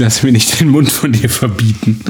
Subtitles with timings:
[0.00, 2.00] lasse mir nicht den Mund von dir verbieten.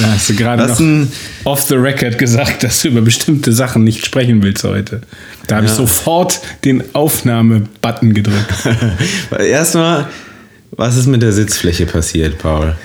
[0.00, 1.08] da hast du gerade noch
[1.44, 5.00] off the record gesagt, dass du über bestimmte Sachen nicht sprechen willst heute.
[5.48, 8.52] Da habe ich sofort den Aufnahme-Button gedrückt.
[9.38, 10.08] Erstmal,
[10.70, 12.76] was ist mit der Sitzfläche passiert, Paul?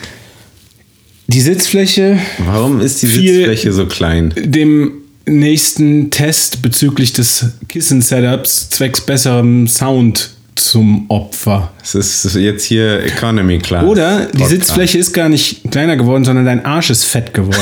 [1.28, 4.34] Die Sitzfläche Warum ist die Sitzfläche so klein?
[4.38, 4.94] dem
[5.26, 11.72] nächsten Test bezüglich des Kissen-Setups zwecks besserem Sound zum Opfer.
[11.82, 13.84] Es ist jetzt hier Economy Class.
[13.84, 14.50] Oder die Podcast.
[14.50, 17.56] Sitzfläche ist gar nicht kleiner geworden, sondern dein Arsch ist fett geworden.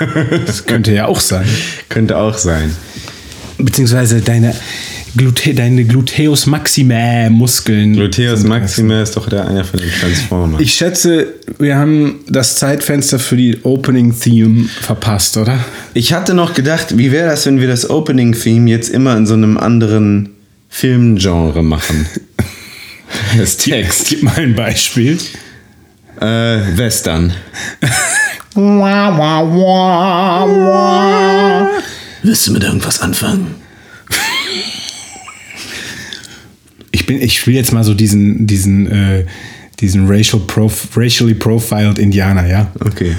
[0.46, 1.46] das könnte ja auch sein.
[1.88, 2.74] Könnte auch sein.
[3.58, 4.54] Beziehungsweise deine,
[5.16, 7.94] Glute deine Gluteus Maximae Muskeln.
[7.94, 10.60] Gluteus Maxima ist doch der einer von den Transformers.
[10.60, 15.58] Ich schätze, wir haben das Zeitfenster für die Opening Theme verpasst, oder?
[15.94, 19.34] Ich hatte noch gedacht, wie wäre das, wenn wir das Opening-Theme jetzt immer in so
[19.34, 20.30] einem anderen
[20.70, 22.06] Filmgenre machen?
[23.36, 24.08] Das Text.
[24.08, 25.18] Gib mal ein Beispiel.
[26.20, 27.32] Äh, Western.
[32.22, 33.56] Willst du mit irgendwas anfangen?
[36.92, 39.26] Ich bin, ich spiele jetzt mal so diesen, diesen, äh,
[39.80, 42.70] diesen racial prof racially profiled Indianer, ja?
[42.80, 43.16] Okay.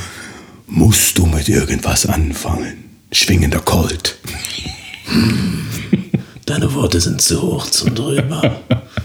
[0.67, 2.85] Musst du mit irgendwas anfangen?
[3.11, 4.17] Schwingender Colt.
[6.51, 8.59] Deine Worte sind zu hoch zum drüber.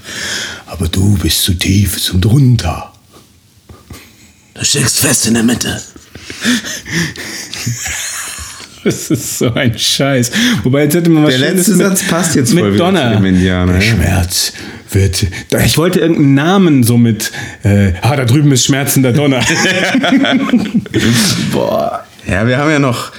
[0.66, 2.92] Aber du bist zu tief zum drunter.
[4.54, 5.80] Du steckst fest in der Mitte.
[8.82, 10.30] Das ist so ein Scheiß.
[10.62, 13.10] Wobei jetzt hätte man was Der Schönes letzte Satz passt jetzt mit voll wieder Donner.
[13.10, 13.94] zu dem Indianer, Der ja.
[13.94, 14.52] Schmerz
[14.92, 15.26] wird.
[15.64, 17.32] Ich wollte irgendeinen Namen so mit.
[17.64, 19.40] Äh, ah, da drüben ist schmerzender Donner.
[21.50, 22.06] Boah.
[22.28, 23.10] Ja, wir haben ja noch.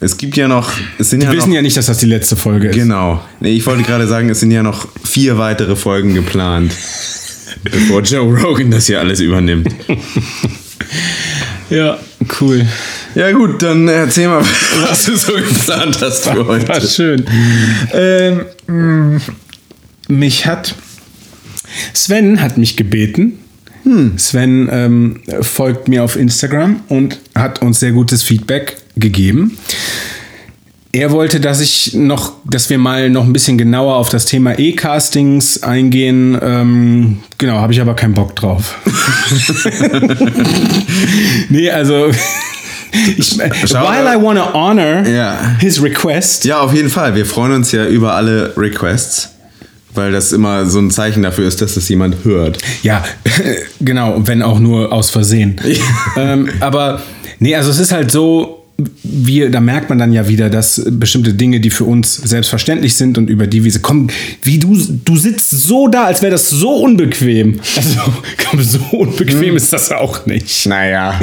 [0.00, 0.72] Es gibt ja noch.
[0.98, 2.74] Es sind Wir ja wissen noch, ja nicht, dass das die letzte Folge ist.
[2.76, 3.22] Genau.
[3.40, 6.72] Ich wollte gerade sagen, es sind ja noch vier weitere Folgen geplant.
[7.62, 9.68] bevor Joe Rogan das hier alles übernimmt.
[11.70, 11.98] Ja,
[12.40, 12.66] cool.
[13.14, 14.42] Ja, gut, dann erzähl mal,
[14.88, 16.86] was du so geplant hast für War heute.
[16.86, 17.24] schön.
[17.92, 19.20] Ähm, mh,
[20.08, 20.74] mich hat.
[21.92, 23.38] Sven hat mich gebeten.
[24.16, 29.58] Sven ähm, folgt mir auf Instagram und hat uns sehr gutes Feedback gegeben.
[30.92, 34.56] Er wollte, dass ich noch, dass wir mal noch ein bisschen genauer auf das Thema
[34.58, 36.38] E-Castings eingehen.
[36.40, 38.76] Ähm, genau, habe ich aber keinen Bock drauf.
[41.48, 42.10] nee, also
[43.16, 45.56] ich, while I want to honor Ja.
[45.58, 47.14] his request, Ja, auf jeden Fall.
[47.14, 49.30] Wir freuen uns ja über alle Requests,
[49.94, 52.58] weil das immer so ein Zeichen dafür ist, dass es jemand hört.
[52.82, 53.02] Ja,
[53.80, 55.60] genau, wenn auch nur aus Versehen.
[56.16, 57.02] ähm, aber
[57.40, 61.32] nee, also es ist halt so, wir, da merkt man dann ja wieder, dass bestimmte
[61.32, 64.10] Dinge, die für uns selbstverständlich sind und über die wir kommen,
[64.42, 67.60] wie du, du sitzt so da, als wäre das so unbequem.
[67.76, 68.00] Also,
[68.44, 70.66] komm, so unbequem ist das auch nicht.
[70.66, 71.20] Naja,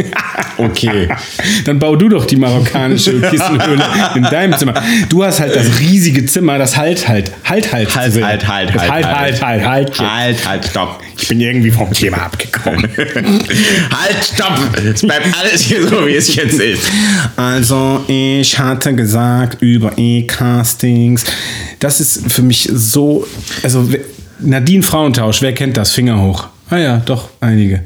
[0.58, 1.10] okay.
[1.66, 3.84] Dann bau du doch die marokkanische Kissenhöhle
[4.16, 4.82] in deinem Zimmer.
[5.10, 8.24] Du hast halt das riesige Zimmer, das halt halt halt halt Halt, will.
[8.24, 10.00] halt, halt, Das halt, halt halt halt halt.
[10.00, 11.01] Halt, halt, stopp.
[11.22, 12.90] Ich bin irgendwie vom Thema abgekommen.
[12.98, 14.60] halt, stopp.
[14.84, 16.92] Es bleibt alles hier so, wie es jetzt ist.
[17.36, 21.26] Also, ich hatte gesagt über E-Castings.
[21.80, 23.28] Das ist für mich so.
[23.62, 23.88] Also,
[24.40, 25.92] Nadine Frauentausch, wer kennt das?
[25.92, 26.48] Finger hoch.
[26.70, 27.84] Ah ja, doch, einige.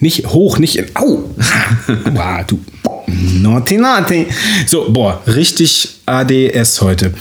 [0.00, 0.86] Nicht hoch, nicht in.
[0.94, 1.22] Au!
[1.86, 2.58] Wow, du.
[3.06, 4.26] Naughty, naughty.
[4.66, 7.12] So, boah, richtig ADS heute.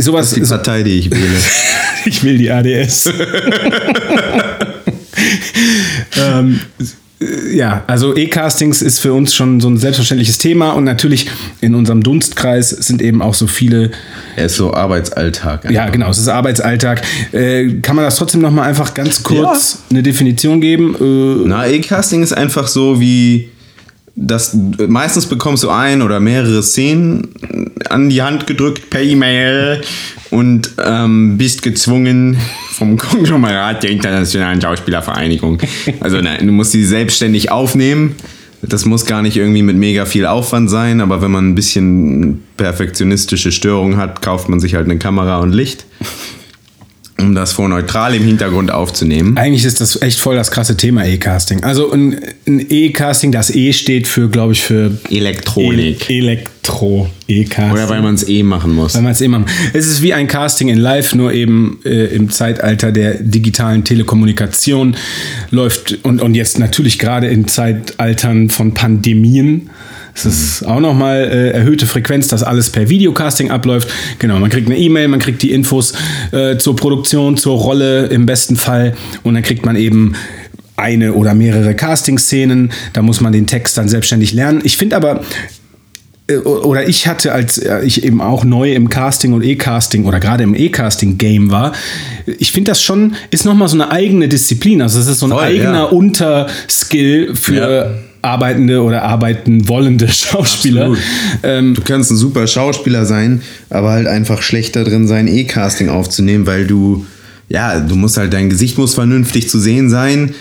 [0.00, 0.32] Sowas.
[0.32, 1.24] Die Partei, die ich wähle.
[2.06, 3.10] Ich will die ADS.
[6.18, 6.60] ähm,
[7.20, 11.26] äh, ja, also E-Castings ist für uns schon so ein selbstverständliches Thema und natürlich
[11.60, 13.90] in unserem Dunstkreis sind eben auch so viele.
[14.36, 15.70] Er ist so Arbeitsalltag.
[15.70, 17.02] Ja, genau, es ist Arbeitsalltag.
[17.32, 20.96] Äh, kann man das trotzdem noch mal einfach ganz kurz eine Definition geben?
[20.98, 23.50] Äh, Na, E-Casting ist einfach so wie
[24.20, 27.28] das meistens bekommst du ein oder mehrere Szenen
[27.88, 29.80] an die Hand gedrückt per E-Mail
[30.30, 32.36] und ähm, bist gezwungen
[32.72, 35.58] vom Konglomerat der Internationalen Schauspielervereinigung.
[36.00, 38.14] Also nein, du musst die selbstständig aufnehmen.
[38.62, 42.42] Das muss gar nicht irgendwie mit mega viel Aufwand sein, aber wenn man ein bisschen
[42.58, 45.86] perfektionistische Störungen hat, kauft man sich halt eine Kamera und Licht,
[47.20, 49.36] um das vor neutral im Hintergrund aufzunehmen.
[49.36, 51.62] Eigentlich ist das echt voll das krasse Thema E-Casting.
[51.62, 56.08] Also ein, ein E-Casting, das E steht für, glaube ich, für Elektronik.
[56.10, 57.72] E Elektro E-Casting.
[57.72, 58.94] Oder weil man es eh machen muss.
[58.94, 59.44] Weil man es immer.
[59.72, 64.96] Es ist wie ein Casting in Live, nur eben äh, im Zeitalter der digitalen Telekommunikation
[65.50, 69.70] läuft und, und jetzt natürlich gerade in Zeitaltern von Pandemien.
[70.14, 73.88] Es ist auch nochmal äh, erhöhte Frequenz, dass alles per Videocasting abläuft.
[74.18, 75.92] Genau, man kriegt eine E-Mail, man kriegt die Infos
[76.32, 80.14] äh, zur Produktion, zur Rolle im besten Fall und dann kriegt man eben
[80.76, 82.72] eine oder mehrere Casting-Szenen.
[82.92, 84.62] Da muss man den Text dann selbstständig lernen.
[84.64, 85.22] Ich finde aber,
[86.26, 90.20] äh, oder ich hatte, als äh, ich eben auch neu im Casting und E-Casting oder
[90.20, 91.72] gerade im E-Casting-Game war,
[92.26, 94.82] ich finde das schon, ist nochmal so eine eigene Disziplin.
[94.82, 95.84] Also es ist so ein Voll, eigener ja.
[95.84, 98.09] Unterskill für Ja.
[98.22, 100.94] Arbeitende oder arbeiten wollende Schauspieler.
[101.42, 106.46] Ähm, Du kannst ein super Schauspieler sein, aber halt einfach schlechter drin sein, E-Casting aufzunehmen,
[106.46, 107.06] weil du,
[107.48, 110.34] ja, du musst halt, dein Gesicht muss vernünftig zu sehen sein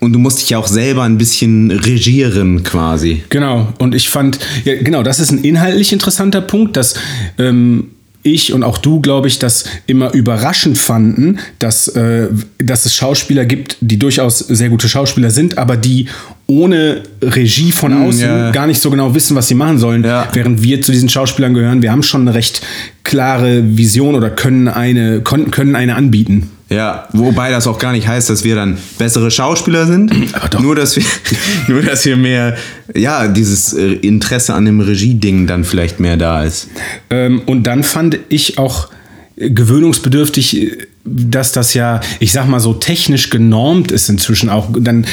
[0.00, 3.22] und du musst dich auch selber ein bisschen regieren quasi.
[3.30, 6.94] Genau, und ich fand, ja, genau, das ist ein inhaltlich interessanter Punkt, dass
[7.38, 7.88] ähm,
[8.22, 12.28] ich und auch du, glaube ich, das immer überraschend fanden, dass, äh,
[12.58, 16.08] dass es Schauspieler gibt, die durchaus sehr gute Schauspieler sind, aber die
[16.50, 18.50] ohne Regie von außen ja.
[18.52, 20.26] gar nicht so genau wissen, was sie machen sollen, Ja.
[20.32, 21.82] während wir zu diesen Schauspielern gehören.
[21.82, 22.62] Wir haben schon eine recht
[23.04, 26.50] klare Vision oder können eine, kon- können eine anbieten.
[26.70, 30.10] Ja, wobei das auch gar nicht heißt, dass wir dann bessere Schauspieler sind.
[30.34, 30.60] Aber doch.
[30.60, 31.02] Nur, dass wir,
[31.68, 32.56] nur, dass wir mehr,
[32.94, 36.68] ja, dieses äh, Interesse an dem Regieding dann vielleicht mehr da ist.
[37.10, 38.88] Ähm, und dann fand ich auch
[39.36, 40.76] gewöhnungsbedürftig, äh,
[41.10, 44.68] dass das ja, ich sag mal so technisch genormt ist inzwischen auch.
[44.78, 45.06] Dann,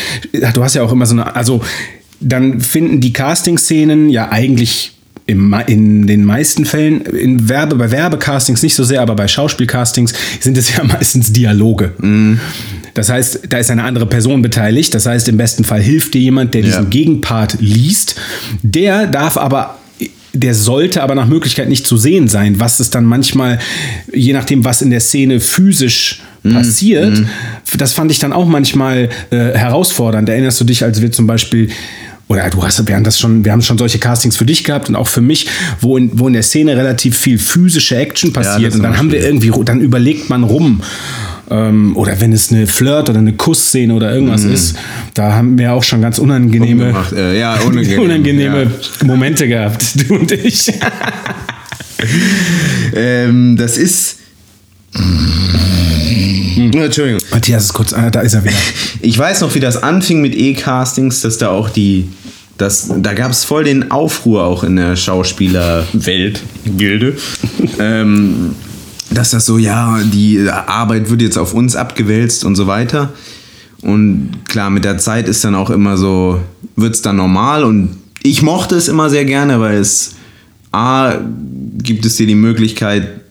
[0.54, 1.62] du hast ja auch immer so eine, also
[2.20, 4.94] dann finden die Casting-Szenen ja eigentlich
[5.28, 10.14] im, in den meisten Fällen, in Werbe, bei Werbecastings nicht so sehr, aber bei Schauspielcastings
[10.40, 11.94] sind es ja meistens Dialoge.
[12.94, 14.94] Das heißt, da ist eine andere Person beteiligt.
[14.94, 16.90] Das heißt, im besten Fall hilft dir jemand, der diesen Ja.
[16.90, 18.16] Gegenpart liest.
[18.62, 19.80] Der darf aber,
[20.36, 23.60] der sollte aber nach Möglichkeit nicht zu sehen sein, was es dann manchmal,
[24.14, 27.24] je nachdem, was in der Szene physisch passiert,
[27.78, 30.30] das fand ich dann auch manchmal äh, herausfordernd.
[30.30, 31.70] Erinnerst du dich, als wir zum Beispiel
[32.28, 34.90] oder du hast, wir haben das schon, wir haben schon solche Castings für dich gehabt
[34.90, 35.48] und auch für mich,
[35.80, 38.70] wo in, wo in der Szene relativ viel physische Action passiert.
[38.70, 40.82] Ist und dann haben wir irgendwie, dann überlegt man rum.
[41.50, 44.78] Ähm, oder wenn es eine Flirt oder eine Kussszene oder irgendwas ist,
[45.14, 48.72] da haben wir auch schon ganz unangenehme, äh, ja, unangenehm, unangenehme
[49.04, 50.72] Momente gehabt, du und ich.
[52.94, 54.18] Ähm, das ist.
[56.74, 57.22] Entschuldigung.
[57.32, 58.54] Matthias ist kurz, ah, da ist er wieder.
[59.02, 62.10] Ich weiß noch, wie das anfing mit E-Castings, dass da auch die.
[62.58, 66.42] Das, da gab es voll den Aufruhr auch in der Schauspielerwelt,
[66.78, 67.18] Gilde.
[67.80, 68.56] ähm,
[69.16, 73.14] dass das so, ja, die Arbeit wird jetzt auf uns abgewälzt und so weiter.
[73.82, 76.40] Und klar, mit der Zeit ist dann auch immer so,
[76.76, 77.64] wird es dann normal.
[77.64, 80.16] Und ich mochte es immer sehr gerne, weil es
[80.72, 81.14] A,
[81.78, 83.22] gibt es dir die Möglichkeit,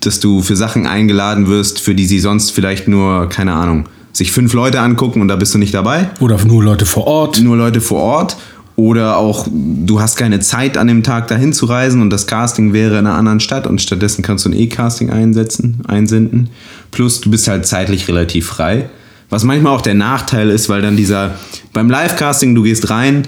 [0.00, 4.32] dass du für Sachen eingeladen wirst, für die sie sonst vielleicht nur, keine Ahnung, sich
[4.32, 6.10] fünf Leute angucken und da bist du nicht dabei.
[6.20, 7.40] Oder nur Leute vor Ort.
[7.40, 8.36] Nur Leute vor Ort.
[8.80, 12.72] Oder auch, du hast keine Zeit an dem Tag dahin zu reisen und das Casting
[12.72, 16.48] wäre in einer anderen Stadt und stattdessen kannst du ein E-Casting einsetzen, einsenden.
[16.90, 18.88] Plus, du bist halt zeitlich relativ frei.
[19.28, 21.34] Was manchmal auch der Nachteil ist, weil dann dieser,
[21.74, 23.24] beim Live-Casting, du gehst rein,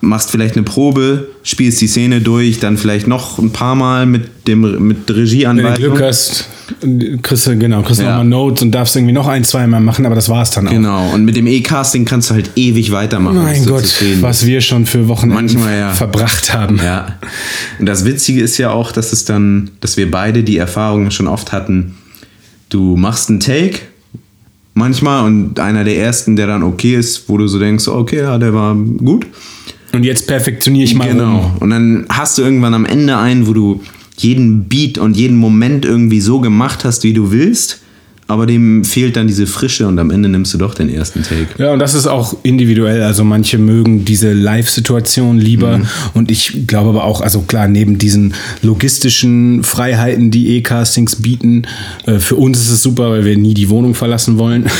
[0.00, 4.46] machst vielleicht eine Probe, spielst die Szene durch, dann vielleicht noch ein paar Mal mit
[4.46, 5.90] dem mit Wenn du.
[5.90, 6.48] Glück hast,
[7.22, 8.10] kriegst du, genau, kriegst Ja.
[8.10, 10.72] nochmal Notes und darfst irgendwie noch ein, zwei Mal machen, aber das war's dann auch.
[10.72, 13.42] Genau, und mit dem E-Casting kannst du halt ewig weitermachen.
[13.42, 15.92] Mein Gott, was wir schon für Manchmal, ja.
[15.92, 16.78] verbracht haben.
[16.82, 17.18] Ja.
[17.78, 21.26] Und das Witzige ist ja auch, dass es dann, dass wir beide die Erfahrung schon
[21.26, 21.96] oft hatten.
[22.68, 23.80] Du machst einen Take
[24.74, 28.38] manchmal und einer der ersten, der dann okay ist, wo du so denkst, okay, ja,
[28.38, 29.26] der war gut.
[29.96, 31.38] Und jetzt perfektioniere ich mal Genau.
[31.38, 31.50] rum.
[31.60, 33.80] Und dann hast du irgendwann am Ende einen, wo du
[34.18, 37.80] jeden Beat und jeden Moment irgendwie so gemacht hast, wie du willst.
[38.28, 41.46] Aber dem fehlt dann diese Frische und am Ende nimmst du doch den ersten Take.
[41.58, 43.02] Ja, und das ist auch individuell.
[43.02, 45.78] Also manche mögen diese Live-Situation lieber.
[45.78, 45.86] Mhm.
[46.14, 51.62] Und ich glaube aber auch, also klar, neben diesen logistischen Freiheiten, die E-Castings bieten,
[52.06, 54.66] äh, für uns ist es super, weil wir nie die Wohnung verlassen wollen.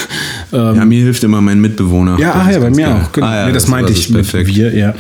[0.53, 2.19] Ähm, Ja, mir hilft immer mein Mitbewohner.
[2.21, 3.01] Ja, ah, ja, bei mir geil.
[3.03, 3.13] auch.
[3.13, 3.27] Genau.
[3.27, 4.55] Ah, ja, nee, das, meinte das ich ist mit perfekt.
[4.57, 4.95] wir, ja.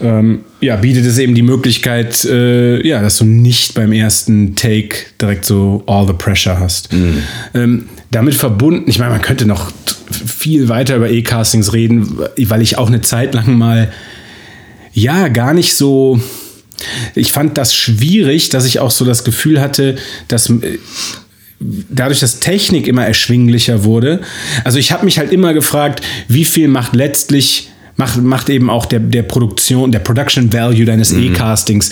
[0.00, 4.96] Ähm, ja, bietet es eben die Möglichkeit, äh, ja, dass du nicht beim ersten Take
[5.20, 6.92] direkt so all the pressure hast.
[6.92, 7.22] Mhm.
[7.54, 9.70] Ähm, damit verbunden, ich meine, man könnte noch
[10.10, 13.92] viel weiter über E-Castings reden, weil ich auch eine Zeit lang mal,
[14.92, 16.20] ja, gar nicht so.
[17.14, 19.96] Ich fand das schwierig, dass ich auch so das Gefühl hatte,
[20.28, 20.78] dass äh,
[21.60, 24.20] dadurch, dass Technik immer erschwinglicher wurde,
[24.64, 28.86] also ich habe mich halt immer gefragt, wie viel macht letztlich, macht, macht eben auch
[28.86, 31.90] der, der Produktion, der Production Value deines E-Castings.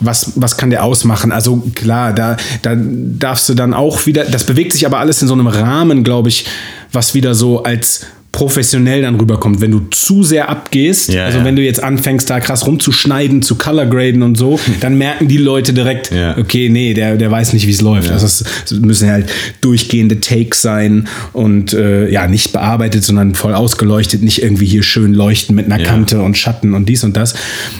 [0.00, 1.32] Was, was kann der ausmachen?
[1.32, 5.28] Also klar, da, da darfst du dann auch wieder, das bewegt sich aber alles in
[5.28, 6.46] so einem Rahmen, glaube ich,
[6.92, 9.60] was wieder so als professionell dann rüberkommt.
[9.60, 11.44] Wenn du zu sehr abgehst, Ja, also ja.
[11.44, 15.72] wenn du jetzt anfängst, da krass rumzuschneiden, zu colorgraden und so, dann merken die Leute
[15.72, 16.36] direkt, Ja.
[16.36, 18.10] okay, nee, der, der weiß nicht, wie es läuft.
[18.10, 24.22] Also es müssen halt durchgehende Takes sein und äh, ja, nicht bearbeitet, sondern voll ausgeleuchtet,
[24.22, 25.84] nicht irgendwie hier schön leuchten mit einer.
[25.84, 27.34] Kante und Schatten und dies und das.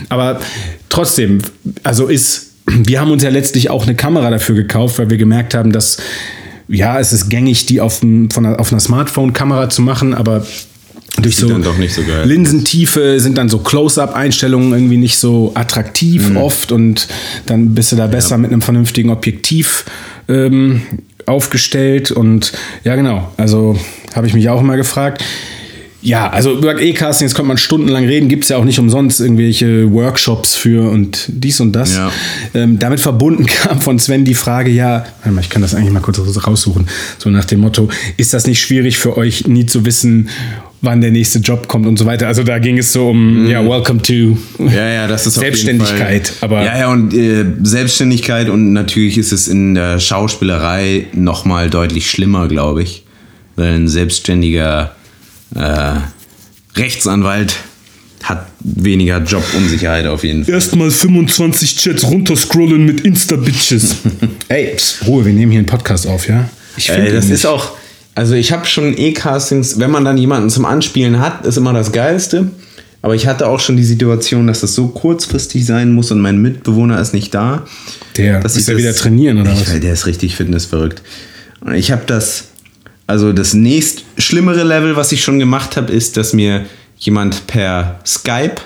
[0.08, 0.38] Aber
[0.88, 1.38] trotzdem,
[1.82, 5.54] also ist, wir haben uns ja letztlich auch eine Kamera dafür gekauft, weil wir gemerkt
[5.54, 5.98] haben, dass
[6.68, 10.46] ja, es ist gängig, die auf, dem, von einer, auf einer Smartphone-Kamera zu machen, aber
[11.22, 11.48] durch so
[11.94, 12.26] so geil.
[12.26, 16.36] Linsentiefe sind dann so Close-up-Einstellungen irgendwie nicht so attraktiv Mhm.
[16.36, 17.06] oft und
[17.46, 19.84] dann bist du da besser mit einem vernünftigen Objektiv
[20.28, 20.82] ähm,
[21.26, 22.52] aufgestellt und
[22.82, 23.78] ja genau, also
[24.14, 25.22] habe ich mich auch immer gefragt.
[26.04, 29.90] Ja, also über E-Castings könnte man stundenlang reden, gibt es ja auch nicht umsonst irgendwelche
[29.90, 31.96] Workshops für und dies und das.
[31.96, 32.12] Ja.
[32.52, 36.00] Ähm, damit verbunden kam von Sven die Frage, ja, mal, ich kann das eigentlich mal
[36.00, 40.28] kurz raussuchen, so nach dem Motto, ist das nicht schwierig für euch, nie zu wissen,
[40.82, 42.26] wann der nächste Job kommt und so weiter.
[42.26, 46.34] Also da ging es so um, ja, welcome to Ja, ja, das ist Selbstständigkeit.
[46.42, 51.70] Aber ja, ja, und äh, Selbstständigkeit und natürlich ist es in der Schauspielerei noch mal
[51.70, 53.04] deutlich schlimmer, glaube ich,
[53.56, 54.94] weil ein selbstständiger
[55.54, 55.94] äh,
[56.76, 57.54] Rechtsanwalt
[58.22, 60.54] hat weniger Jobunsicherheit auf jeden Fall.
[60.54, 63.96] erstmal 25 Chats runterscrollen mit Insta-Bitches.
[64.48, 66.48] Ey, pst, Ruhe, wir nehmen hier einen Podcast auf, ja?
[66.76, 67.72] Ich Äh, das ist auch,
[68.14, 71.92] also ich habe schon E-Castings, wenn man dann jemanden zum Anspielen hat, ist immer das
[71.92, 72.50] Geilste.
[73.02, 76.40] Aber ich hatte auch schon die Situation, dass das so kurzfristig sein muss und mein
[76.40, 77.66] Mitbewohner ist nicht da.
[78.16, 79.78] Der, dass ist ich der das- wieder trainieren oder ich, was?
[79.80, 81.02] Der ist richtig fitnessverrückt.
[81.60, 82.44] Und ich habe das,
[83.06, 86.64] also das nächst schlimmere Level, was ich schon gemacht habe, ist, dass mir
[86.98, 88.56] jemand per Skype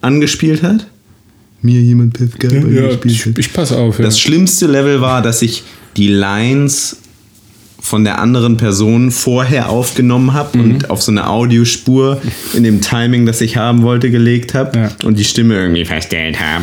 [0.00, 0.86] angespielt hat.
[1.62, 3.98] Mir jemand per Skype Ja, ich, ich pass auf.
[3.98, 4.04] Ja.
[4.04, 5.62] das schlimmste Level war, dass ich
[5.96, 6.96] die Lines
[7.82, 10.64] von der anderen Person vorher aufgenommen habe Mhm.
[10.64, 12.20] und auf so eine Audiospur
[12.54, 14.88] in dem Timing, das ich haben wollte, gelegt habe Ja.
[15.04, 16.62] und die Stimme irgendwie verstellt habe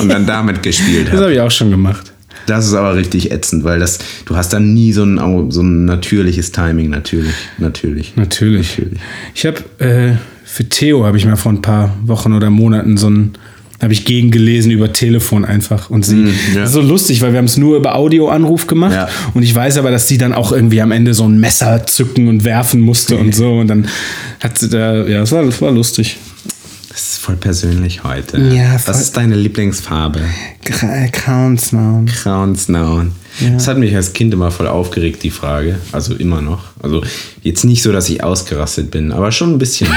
[0.00, 1.22] und dann damit gespielt das habe.
[1.24, 2.09] habe ich auch schon gemacht.
[2.46, 5.84] Das ist aber richtig ätzend, weil das du hast dann nie so ein, so ein
[5.84, 8.16] natürliches Timing, natürlich, natürlich.
[8.16, 8.78] Natürlich.
[8.78, 9.00] Natürlich.
[9.34, 13.08] Ich habe äh, für Theo habe ich mal vor ein paar Wochen oder Monaten so
[13.08, 13.32] ein
[13.80, 16.30] habe ich gegengelesen über Telefon einfach und sie ja.
[16.54, 19.08] das ist so lustig, weil wir haben es nur über Audioanruf gemacht Ja.
[19.32, 22.28] und ich weiß aber, dass sie dann auch irgendwie am Ende so ein Messer zücken
[22.28, 23.88] und werfen musste und so und dann
[24.40, 26.18] hat sie da ja, das war, das war lustig.
[27.20, 28.38] Voll persönlich heute.
[28.40, 28.94] Ja, voll.
[28.94, 30.20] Was ist deine Lieblingsfarbe?
[31.12, 32.06] Crownsnauen.
[32.06, 33.12] Crownsnauen.
[33.52, 35.78] Das hat mich als Kind immer voll aufgeregt, die Frage.
[35.92, 36.64] Also immer noch.
[36.82, 37.02] Also
[37.42, 39.88] jetzt nicht so, dass ich ausgerastet bin, aber schon ein bisschen.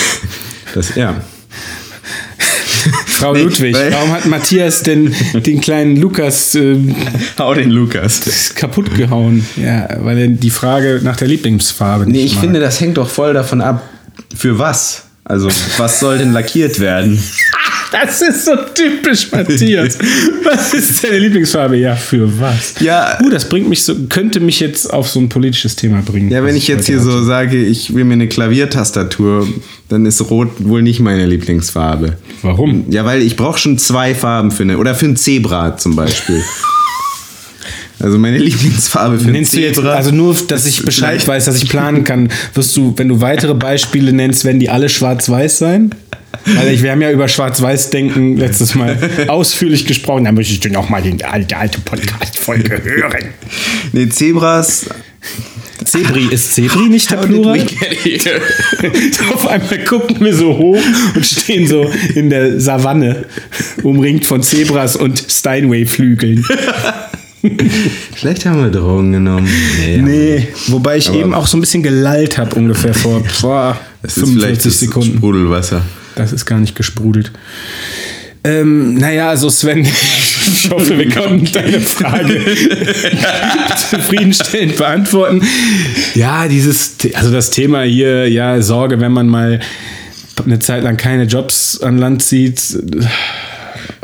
[0.74, 1.22] das, ja.
[3.06, 6.76] Frau Nee, Ludwig, warum hat Matthias denn den kleinen Lukas äh,
[7.38, 8.54] Hau den Lukas.
[8.54, 9.46] kaputt gehauen?
[9.56, 12.40] Ja, weil er die Frage nach der Lieblingsfarbe Nee, nicht ich mag.
[12.44, 13.82] finde, das hängt doch voll davon ab,
[14.34, 15.04] für was.
[15.24, 17.22] Also, was soll denn lackiert werden?
[17.90, 19.98] Das ist so typisch Matthias.
[20.44, 21.76] was ist deine Lieblingsfarbe?
[21.76, 22.74] Ja, für was?
[22.80, 23.18] Ja.
[23.20, 26.30] Uh, das bringt mich so, könnte mich jetzt auf so ein politisches Thema bringen.
[26.30, 27.10] Ja, wenn ich jetzt hier hatte.
[27.10, 29.48] so sage, ich will mir eine Klaviertastatur,
[29.88, 32.16] dann ist Rot wohl nicht meine Lieblingsfarbe.
[32.42, 32.84] Warum?
[32.90, 36.42] Ja, weil ich brauche schon zwei Farben für eine, oder für ein Zebra zum Beispiel.
[38.00, 39.94] Also meine Lieblingsfarbe für Nennst du jetzt, Zebra.
[39.94, 43.54] also nur, dass ich Bescheid weiß, dass ich planen kann, wirst du, wenn du weitere
[43.54, 45.90] Beispiele nennst, werden die alle schwarz-weiß sein?
[46.44, 48.96] Weil ich, wir haben ja über Schwarz-Weiß-Denken letztes Mal
[49.28, 50.24] ausführlich gesprochen.
[50.24, 53.24] Da möchte ich dann auch mal die alte, alte Podcast-Folge hören.
[53.92, 54.86] Nee, Zebras.
[55.84, 57.66] Zebri, ist Zebri nicht der Plural?
[59.34, 60.80] Auf einmal gucken wir so hoch
[61.14, 63.26] und stehen so in der Savanne,
[63.82, 66.44] umringt von Zebras und Steinway-Flügeln.
[68.14, 69.48] Vielleicht haben wir Drogen genommen.
[69.78, 70.02] Nee.
[70.02, 74.28] Nee, wobei ich eben auch so ein bisschen gelallt habe, ungefähr vor boah, Es ist
[74.28, 75.16] vielleicht 45 das Sekunden.
[75.16, 75.82] Sprudelwasser.
[76.16, 77.32] Das ist gar nicht gesprudelt.
[78.42, 82.40] Ähm, naja, also Sven, ich hoffe, wir konnten deine Frage
[83.90, 85.42] zufriedenstellend beantworten.
[86.14, 89.60] Ja, dieses, also das Thema hier, ja, Sorge, wenn man mal
[90.42, 92.60] eine Zeit lang keine Jobs an Land zieht.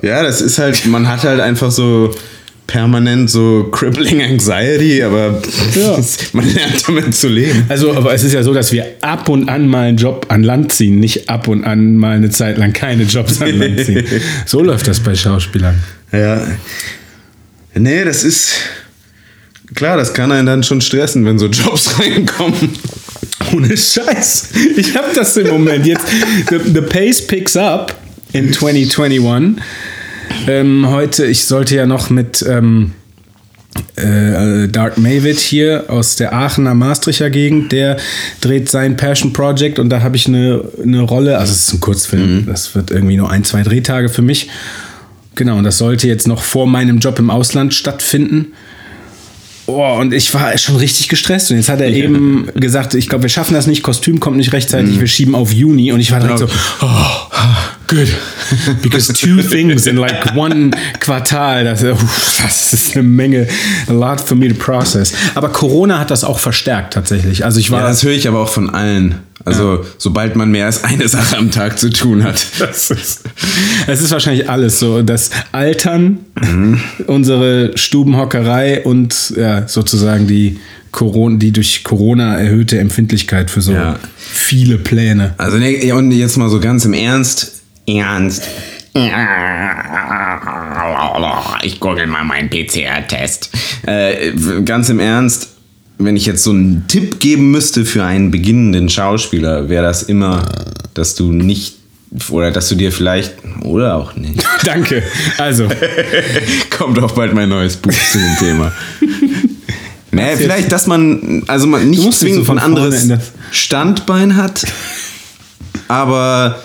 [0.02, 2.14] Ja, das ist halt, man hat halt einfach so
[2.76, 5.40] permanent so crippling anxiety, aber
[5.75, 5.99] Ja.
[6.35, 7.64] man lernt damit zu leben.
[7.71, 10.42] Also, aber es ist ja so, dass wir ab und an mal einen Job an
[10.42, 14.04] Land ziehen, nicht ab und an mal eine Zeit lang keine Jobs an Land ziehen.
[14.45, 15.76] So läuft das bei Schauspielern.
[16.12, 16.47] Ja.
[17.75, 18.52] Nee, das ist.
[19.75, 22.71] Klar, das kann einen dann schon stressen, wenn so Jobs reinkommen.
[23.54, 24.50] Ohne Scheiß.
[24.76, 26.04] Ich habe das im Moment jetzt.
[26.50, 27.97] The, the pace picks up
[28.33, 29.62] in 2021.
[30.47, 32.92] Ähm, heute, ich sollte ja noch mit ähm,
[33.97, 37.97] äh, Dark Mavid hier aus der Aachener Maastrichter Gegend, der
[38.40, 41.80] dreht sein Passion Project und da habe ich eine, eine Rolle, also es ist ein
[41.80, 44.49] Kurzfilm, das wird irgendwie nur ein, zwei Drehtage für mich.
[45.35, 48.52] Genau, und das sollte jetzt noch vor meinem Job im Ausland stattfinden.
[49.66, 51.50] Oh, und ich war schon richtig gestresst.
[51.50, 54.52] Und jetzt hat er eben gesagt, ich glaube, wir schaffen das nicht, Kostüm kommt nicht
[54.52, 55.92] rechtzeitig, wir schieben auf Juni.
[55.92, 56.47] Und ich war direkt so,
[56.80, 56.87] oh,
[57.88, 58.09] good.
[58.83, 63.47] Because two things in like one Quartal, das, uff, das ist eine Menge,
[63.88, 65.12] a lot for me to process.
[65.35, 67.45] Aber Corona hat das auch verstärkt tatsächlich.
[67.45, 69.16] Also ich war, Ja, das höre ich aber auch von allen.
[69.45, 72.45] Also, sobald man mehr als eine Sache am Tag zu tun hat.
[72.59, 73.21] Das ist,
[73.87, 75.02] es ist wahrscheinlich alles so.
[75.02, 76.19] Das Altern,
[77.07, 80.59] unsere Stubenhockerei und ja, sozusagen die,
[80.90, 83.99] Corona, die durch Corona erhöhte Empfindlichkeit für so Ja.
[84.19, 85.35] viele Pläne.
[85.37, 87.55] Also, nee, und jetzt mal so ganz im Ernst.
[87.87, 88.43] Ernst.
[91.62, 93.50] Ich google mal meinen PCR-Test.
[93.87, 94.33] Äh,
[94.64, 95.49] ganz im Ernst,
[95.99, 100.49] wenn ich jetzt so einen Tipp geben müsste für einen beginnenden Schauspieler, wäre das immer,
[100.95, 101.76] dass du nicht
[102.31, 104.43] oder dass du dir vielleicht oder auch nicht.
[104.64, 105.02] Danke.
[105.38, 105.69] Also,
[106.71, 108.73] Kommt auch bald mein neues Buch zu dem Thema.
[110.12, 113.09] Nee, vielleicht, dass man, also man nicht zwingend so von ein anderes
[113.50, 114.64] Standbein hat,
[115.88, 116.62] aber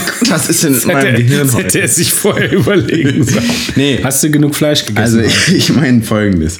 [0.28, 1.80] was ist in meinem hätte, Gehirn das hätte heute?
[1.80, 3.44] er sich vorher überlegen sollen.
[3.76, 4.00] Nee.
[4.02, 5.20] Hast du genug Fleisch gegessen?
[5.20, 6.58] Also ich meine folgendes.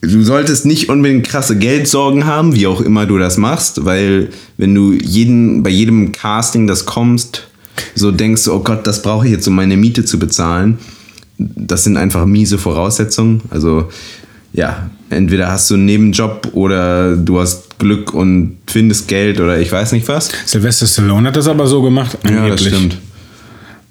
[0.00, 4.74] Du solltest nicht unbedingt krasse Geldsorgen haben, wie auch immer du das machst, weil wenn
[4.74, 7.48] du jeden, bei jedem Casting, das kommst,
[7.94, 10.78] so denkst, oh Gott, das brauche ich jetzt, um meine Miete zu bezahlen.
[11.38, 13.40] Das sind einfach miese Voraussetzungen.
[13.50, 13.88] Also
[14.54, 19.70] ja, entweder hast du einen Nebenjob oder du hast Glück und findest Geld oder ich
[19.70, 20.30] weiß nicht was.
[20.46, 22.16] Sylvester Stallone hat das aber so gemacht.
[22.24, 22.68] Ja, das angeblich.
[22.68, 22.98] stimmt.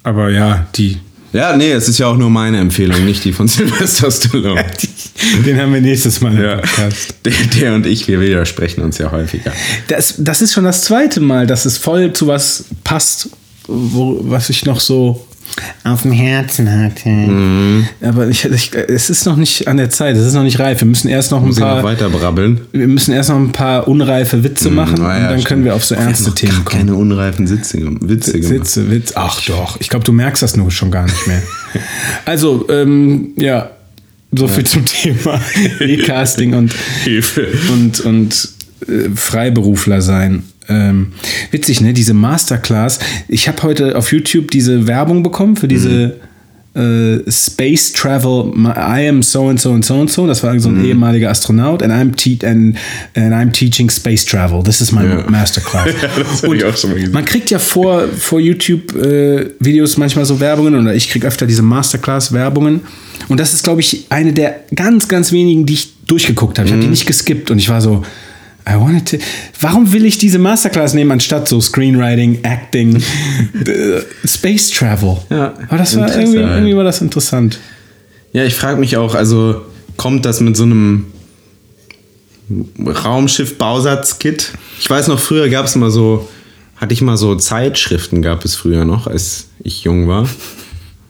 [0.04, 0.98] Aber ja, die,
[1.34, 4.66] Ja, nee, es ist ja auch nur meine Empfehlung, nicht die von Sylvester Stallone.
[5.46, 6.56] den haben wir nächstes Mal im Ja.
[6.58, 7.16] Podcast.
[7.26, 9.52] Der, der und ich, wir widersprechen uns ja häufiger.
[9.90, 13.30] Das, das ist schon das zweite Mal, dass es voll zu was passt,
[13.68, 15.26] wo, was ich noch so
[15.84, 17.10] auf dem Herzen hatte.
[17.10, 17.88] Mhm.
[18.02, 20.80] Aber ich, ich, es ist noch nicht an der Zeit, es ist noch nicht reif.
[20.82, 22.62] Wir müssen erst noch ein ich noch paar, weiter brabbeln?
[22.72, 25.46] wir müssen erst noch ein paar unreife Witze machen Ah, ja, und dann stimmt.
[25.48, 26.88] können wir auf so ernste noch Themen gar kommen.
[26.88, 28.50] Keine unreifen Sitze, Witze gemacht.
[28.50, 29.14] Witze, Witz.
[29.16, 31.42] Ach doch, ich glaube, du merkst das nur schon gar nicht mehr.
[32.26, 33.72] Also, ähm, ja,
[34.32, 35.40] so viel zum Thema
[35.80, 37.48] E-Casting und, Hilfe.
[37.72, 38.50] und, und
[38.88, 40.44] äh, Freiberufler sein.
[40.70, 41.14] Ähm,
[41.52, 41.94] witzig, ne?
[41.94, 43.00] Diese Masterclass.
[43.28, 46.18] Ich habe heute auf YouTube diese Werbung bekommen für diese
[46.76, 48.52] äh, Space Travel.
[48.76, 50.26] I am so and so and so and so.
[50.26, 51.84] Das war so ein ehemaliger Astronaut.
[51.84, 52.78] And I'm, te and,
[53.16, 54.64] and I'm teaching Space Travel.
[54.64, 55.24] This is my Ja.
[55.30, 55.88] Masterclass.
[56.02, 57.14] Ja, das hab ich auch schon mal gesehen.
[57.14, 62.82] Man kriegt ja vor, vor YouTube-Videos manchmal so Werbungen oder ich kriege öfter diese Masterclass-Werbungen.
[63.28, 66.68] Und das ist, glaube ich, eine der ganz, ganz wenigen, die ich durchgeguckt habe.
[66.68, 68.04] Ich habe die nicht geskippt und ich war so,
[68.68, 69.18] I wanted to.
[69.60, 72.96] Warum will ich diese Masterclass nehmen anstatt so Screenwriting, Acting,
[73.66, 75.18] äh, Space Travel?
[75.30, 77.60] Ja, Aber das war irgendwie, irgendwie war das interessant.
[78.32, 79.62] Ja, ich frage mich auch, also
[79.98, 81.08] kommt das mit so einem
[82.88, 84.54] Raumschiff-Bausatz-Kit?
[84.80, 86.28] Ich weiß noch, früher gab es mal so,
[86.78, 90.28] hatte ich mal so Zeitschriften, gab es früher noch, als ich jung war.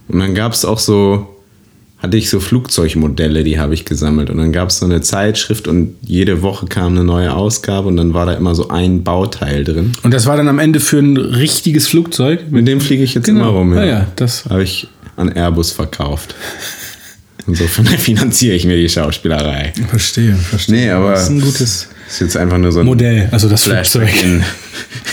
[0.07, 1.32] Und dann gab es auch so,
[2.03, 4.29] hatte ich so Flugzeugmodelle, die habe ich gesammelt.
[4.29, 7.95] Und dann gab es so eine Zeitschrift und jede Woche kam eine neue Ausgabe und
[7.95, 9.93] dann war da immer so ein Bauteil drin.
[10.03, 12.51] Und das war dann am Ende für ein richtiges Flugzeug.
[12.51, 13.39] Mit dem fliege ich jetzt Genau.
[13.49, 13.73] immer rum.
[13.73, 16.35] Ah ja, das- habe ich an Airbus verkauft.
[17.47, 19.73] Insofern finanziere ich mir die Schauspielerei.
[19.89, 20.75] Verstehe, verstehe.
[20.75, 23.63] Nee, aber Das ist ein gutes ist jetzt einfach nur so ein Modell, also das
[23.63, 24.43] Flashback Flugzeug.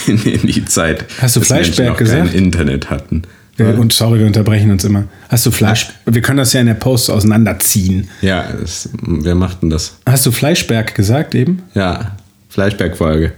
[0.07, 1.05] in, in, in die Zeit.
[1.21, 2.33] Hast du Fleischberg noch kein gesagt?
[2.33, 3.23] Internet hatten.
[3.57, 5.05] Wir, und sorry, wir unterbrechen uns immer.
[5.29, 5.89] Hast du Fleisch?
[6.05, 8.09] Wir können das ja in der Post auseinanderziehen.
[8.21, 9.97] Ja, das, wer macht denn das?
[10.05, 11.61] Hast du Fleischberg gesagt eben?
[11.73, 12.17] Ja,
[12.49, 13.33] Fleischberg-Folge.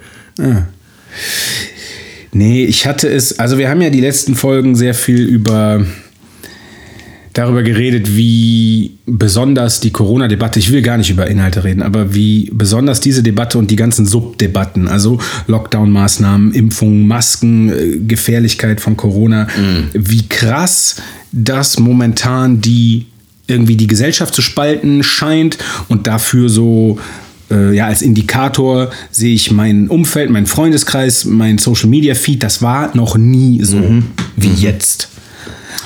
[2.31, 5.85] Nee, ich hatte es, also wir haben ja die letzten Folgen sehr viel über
[7.33, 12.49] darüber geredet, wie besonders die Corona-Debatte, ich will gar nicht über Inhalte reden, aber wie
[12.53, 19.47] besonders diese Debatte und die ganzen Subdebatten, also Lockdown-Maßnahmen, Impfungen, Masken, äh, Gefährlichkeit von Corona,
[19.93, 20.97] wie krass
[21.31, 23.07] das momentan die
[23.47, 25.57] irgendwie die Gesellschaft zu spalten scheint
[25.89, 26.99] und dafür so
[27.51, 32.61] äh, ja, als Indikator sehe ich mein Umfeld, mein Freundeskreis, mein Social Media Feed, das
[32.61, 34.01] war noch nie so
[34.37, 35.09] wie jetzt.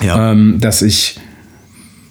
[0.03, 0.31] Ja.
[0.31, 1.19] Ähm, dass ich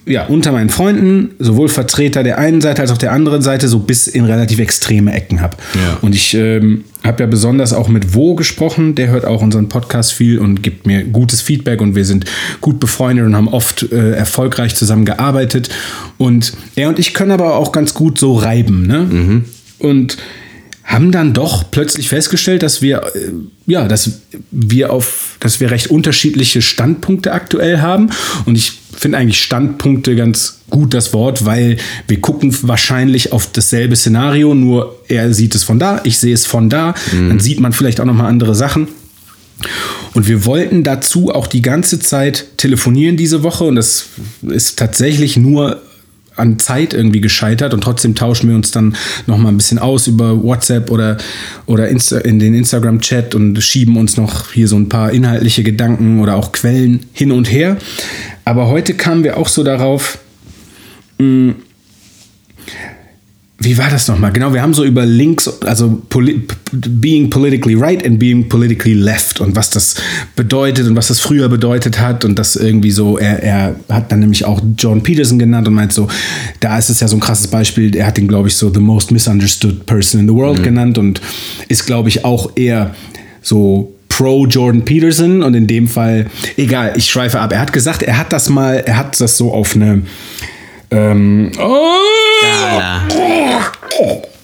[0.07, 3.81] ja, unter meinen Freunden sowohl Vertreter der einen Seite als auch der anderen Seite so
[3.81, 5.57] bis in relativ extreme Ecken habe.
[5.75, 5.99] Ja.
[6.01, 8.95] Und ich ähm, habe ja besonders auch mit Wo gesprochen.
[8.95, 12.25] Der hört auch unseren Podcast viel und gibt mir gutes Feedback und wir sind
[12.61, 15.71] gut befreundet und haben oft äh, erfolgreich zusammengearbeitet.
[16.19, 18.87] Und er und ich können aber auch ganz gut so reiben.
[18.87, 19.43] Ne?
[19.81, 20.19] Und
[20.87, 23.33] haben dann doch plötzlich festgestellt, dass wir äh,
[23.67, 24.21] ja, dass
[24.51, 28.11] wir auf, dass wir recht unterschiedliche Standpunkte aktuell haben.
[28.47, 33.97] Und ich finde eigentlich Standpunkte ganz gut das Wort, weil wir gucken wahrscheinlich auf dasselbe
[33.97, 36.95] Szenario, nur er sieht es von da, ich sehe es von da.
[37.29, 38.89] Dann sieht man vielleicht auch noch mal andere Sachen.
[40.15, 44.07] Und wir wollten dazu auch die ganze Zeit telefonieren diese Woche und das
[44.43, 45.83] ist tatsächlich nur
[46.37, 48.97] an Zeit irgendwie gescheitert und trotzdem tauschen wir uns dann
[49.27, 51.17] noch mal ein bisschen aus über WhatsApp oder,
[51.67, 56.21] oder Insta in den Instagram-Chat und schieben uns noch hier so ein paar inhaltliche Gedanken
[56.21, 57.77] oder auch Quellen hin und her.
[58.45, 60.19] Aber heute kamen wir auch so darauf,
[61.19, 61.55] mh,
[63.67, 64.31] wie war das nochmal?
[64.31, 69.41] Genau, wir haben so über Links, also poli being politically right and being politically left
[69.41, 69.97] und was das
[70.37, 74.21] bedeutet und was das früher bedeutet hat und das irgendwie so, er, er hat dann
[74.21, 76.07] nämlich auch John Peterson genannt und meint so,
[76.61, 78.79] da ist es ja so ein krasses Beispiel, er hat ihn, glaube ich, so the
[78.79, 81.21] most misunderstood person in the world genannt und
[81.67, 82.95] ist, glaube ich, auch eher
[83.43, 86.27] so pro Jordan Peterson und in dem Fall,
[86.57, 87.53] egal, ich schweife ab.
[87.53, 90.03] Er hat gesagt, er hat das mal, er hat das so auf eine
[90.91, 91.51] ähm,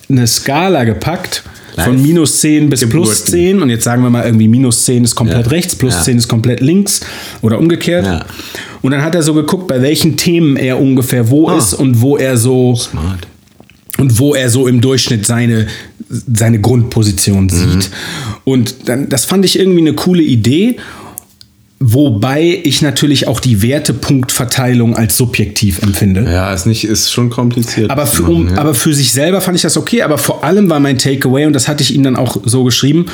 [0.08, 1.42] eine Skala gepackt
[1.76, 2.02] von Live.
[2.02, 3.32] minus 10 bis plus Geburten.
[3.32, 5.52] 10 und jetzt sagen wir mal irgendwie minus 10 ist komplett Ja.
[5.52, 6.02] rechts, plus Ja.
[6.02, 7.00] 10 ist komplett links
[7.40, 8.04] oder umgekehrt.
[8.04, 8.24] Ja.
[8.82, 11.56] Und dann hat er so geguckt, bei welchen Themen er ungefähr wo Ah.
[11.56, 13.26] ist und wo er so Smart.
[13.98, 15.66] und wo er so im Durchschnitt seine,
[16.10, 17.88] seine Grundposition sieht.
[18.44, 20.76] Und dann, das fand ich irgendwie eine coole Idee,
[21.84, 26.24] wobei ich natürlich auch die Wertepunktverteilung als subjektiv empfinde.
[26.30, 27.90] Ja, ist nicht, ist schon kompliziert.
[27.90, 28.58] Aber für, um, ja.
[28.58, 31.52] aber für sich selber fand ich das okay, aber vor allem war mein Takeaway, und
[31.54, 33.06] das hatte ich ihm dann auch so geschrieben,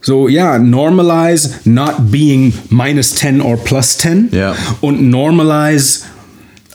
[0.00, 4.54] so, ja, normalize not being minus 10 or plus 10 Ja.
[4.80, 6.02] und normalize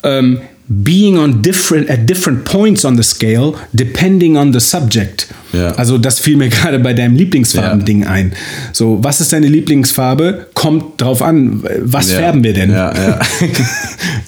[0.03, 5.27] um, being on different, at different points on the scale, depending on the subject.
[5.51, 5.71] Ja.
[5.75, 8.33] Also das fiel mir gerade bei deinem Lieblingsfarben-Ding ein.
[8.71, 10.47] So, was ist deine Lieblingsfarbe?
[10.53, 12.17] Kommt drauf an, was Ja.
[12.19, 12.73] färben wir denn?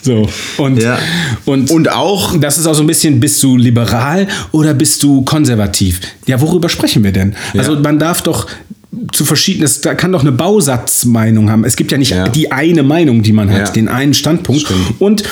[0.02, 0.80] So, und,
[1.46, 5.24] und, Und auch- das ist auch so ein bisschen, bist du liberal oder bist du
[5.24, 6.00] konservativ?
[6.28, 7.34] Ja, worüber sprechen wir denn?
[7.58, 8.46] Also man darf doch
[9.12, 11.64] zu verschiedenen, da kann doch eine Bausatzmeinung haben.
[11.66, 14.62] Es gibt ja nicht die eine Meinung, die man hat, den einen Standpunkt.
[14.62, 15.02] Stimmt.
[15.02, 15.24] Und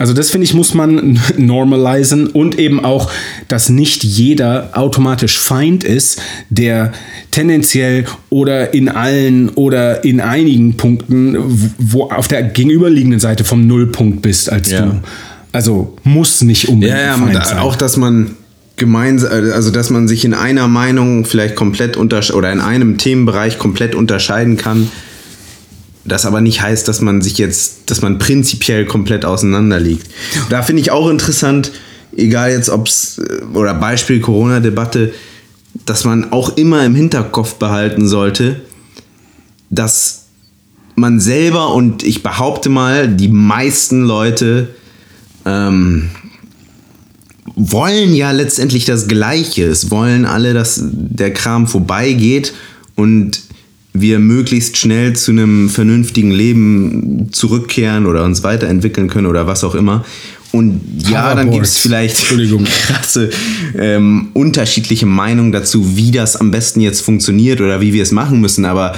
[0.00, 3.10] also das finde ich, muss man normalisieren und eben auch,
[3.48, 6.92] dass nicht jeder automatisch Feind ist, der
[7.30, 11.36] tendenziell oder in allen oder in einigen Punkten,
[11.78, 14.86] wo auf der gegenüberliegenden Seite vom Nullpunkt bist als Ja.
[14.86, 15.00] du.
[15.52, 17.58] Also muss nicht unbedingt Ja, ja, Feind sein.
[17.58, 18.36] auch, dass man
[18.76, 23.94] gemeinsam, also dass man sich in einer Meinung vielleicht komplett oder in einem Themenbereich komplett
[23.94, 24.90] unterscheiden kann.
[26.04, 30.10] Das aber nicht heißt, dass man sich jetzt, dass man prinzipiell komplett auseinander liegt.
[30.48, 31.72] Da finde ich auch interessant,
[32.16, 33.20] egal jetzt ob es,
[33.52, 35.12] oder Beispiel Corona-Debatte,
[35.86, 38.60] dass man auch immer im Hinterkopf behalten sollte,
[39.68, 40.26] dass
[40.96, 44.68] man selber und ich behaupte mal, die meisten Leute
[45.44, 46.10] ähm,
[47.54, 49.64] wollen ja letztendlich das Gleiche.
[49.64, 52.54] Es wollen alle, dass der Kram vorbeigeht
[52.96, 53.40] und
[53.92, 59.74] wir möglichst schnell zu einem vernünftigen Leben zurückkehren oder uns weiterentwickeln können oder was auch
[59.74, 60.04] immer.
[60.52, 62.64] Und ja, dann gibt es vielleicht Entschuldigung.
[62.86, 63.30] krasse
[63.78, 68.40] ähm, unterschiedliche Meinungen dazu, wie das am besten jetzt funktioniert oder wie wir es machen
[68.40, 68.64] müssen.
[68.64, 68.96] Aber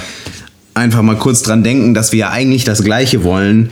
[0.73, 3.69] einfach mal kurz dran denken, dass wir ja eigentlich das Gleiche wollen.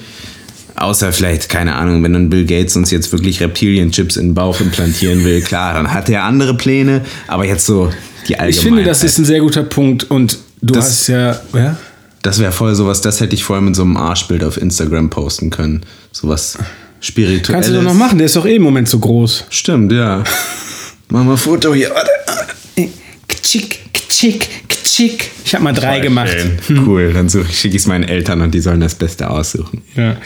[0.76, 4.60] Außer vielleicht, keine Ahnung, wenn dann Bill Gates uns jetzt wirklich Reptilienchips in den Bauch
[4.62, 7.92] implantieren will, klar, dann hat er andere Pläne, aber jetzt so
[8.28, 8.50] die allgemeine.
[8.50, 11.78] ich finde, das ist ein sehr guter Punkt und du Das- hast ja, ja?
[12.24, 15.50] Das wäre voll sowas, das hätte ich vorher mit so einem Arschbild auf Instagram posten
[15.50, 15.82] können.
[16.12, 16.56] Sowas
[17.00, 17.47] spirituelles.
[17.47, 19.45] Kannst du doch noch machen, der ist doch eh im Moment so groß.
[19.50, 20.24] Stimmt, ja.
[21.10, 21.89] Mach mal ein Foto hier.
[21.89, 22.12] Warte.
[23.28, 25.32] Ktschick, ktschick, ktschick.
[25.45, 26.36] Ich habe mal drei Voll gemacht.
[26.67, 26.86] schön.
[26.86, 29.82] Cool, dann schicke ich es meinen Eltern und die sollen das Beste aussuchen.
[29.95, 30.17] Ja.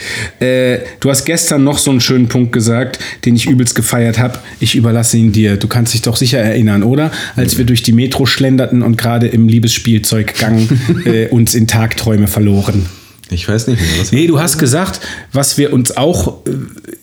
[0.44, 4.38] Äh, du hast gestern noch so einen schönen Punkt gesagt, den ich übelst gefeiert habe.
[4.58, 5.56] Ich überlasse ihn dir.
[5.56, 7.12] Du kannst dich doch sicher erinnern, oder?
[7.36, 10.68] Als wir durch die Metro schlenderten und gerade im Liebesspielzeuggang
[11.04, 12.86] äh, uns in Tagträume verloren.
[13.30, 14.12] Ich weiß nicht mehr, was.
[14.12, 15.00] Nee, du hast gesagt,
[15.32, 16.50] was wir uns auch äh,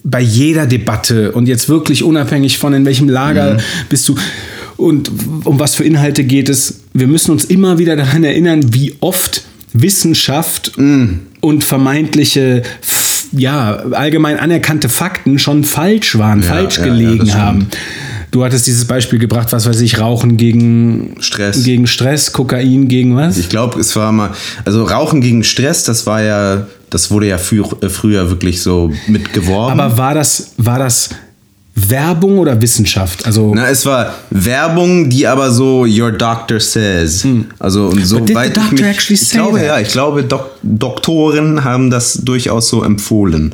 [0.03, 3.57] bei jeder Debatte und jetzt wirklich unabhängig von in welchem Lager
[3.89, 4.15] bist du
[4.83, 5.09] und
[5.45, 9.43] um was für Inhalte geht es, wir müssen uns immer wieder daran erinnern, wie oft
[9.73, 12.61] Wissenschaft und vermeintliche,
[13.31, 17.35] ja, allgemein anerkannte Fakten schon falsch waren, Ja, falsch ja, ja, gelegen stimmt.
[17.35, 17.67] haben.
[18.31, 21.63] du hattest dieses Beispiel gebracht, was weiß ich, Rauchen gegen Stress.
[21.63, 23.37] gegen Stress, Kokain gegen was?
[23.37, 24.31] Ich glaube, es war mal,
[24.65, 29.79] also Rauchen gegen Stress, das war ja, das wurde ja frü früher wirklich so mitgeworben.
[29.79, 31.09] Aber war das, war das
[31.75, 33.25] Werbung oder Wissenschaft?
[33.25, 37.25] Also Na, es war Werbung, die aber so Your Doctor says.
[37.59, 39.67] Also und so But did the weit ich doctor mich- actually ich say glaube that?
[39.67, 43.53] ja, ich glaube Dok Doktoren haben das durchaus so empfohlen.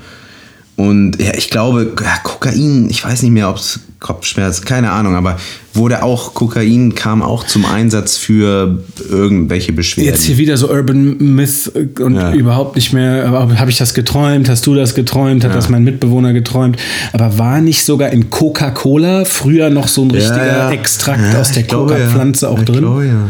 [0.76, 5.16] Und ja, ich glaube, ja, Kokain, ich weiß nicht mehr, ob es Kopfschmerzen, keine Ahnung,
[5.16, 5.38] aber
[5.74, 10.10] wurde auch, Kokain kam auch zum Einsatz für irgendwelche Beschwerden.
[10.12, 12.32] Jetzt hier wieder so Urban Myth und Ja.
[12.34, 16.32] überhaupt nicht mehr, habe ich das geträumt, hast du das geträumt, hat das mein Mitbewohner
[16.34, 16.78] geträumt,
[17.12, 20.72] aber war nicht sogar in Coca-Cola früher noch so ein richtiger Ja, ja.
[20.72, 21.68] Extrakt Ja, aus der ja.
[21.76, 22.80] Coca-Pflanze auch Ich drin?
[22.80, 23.28] glaube, ja.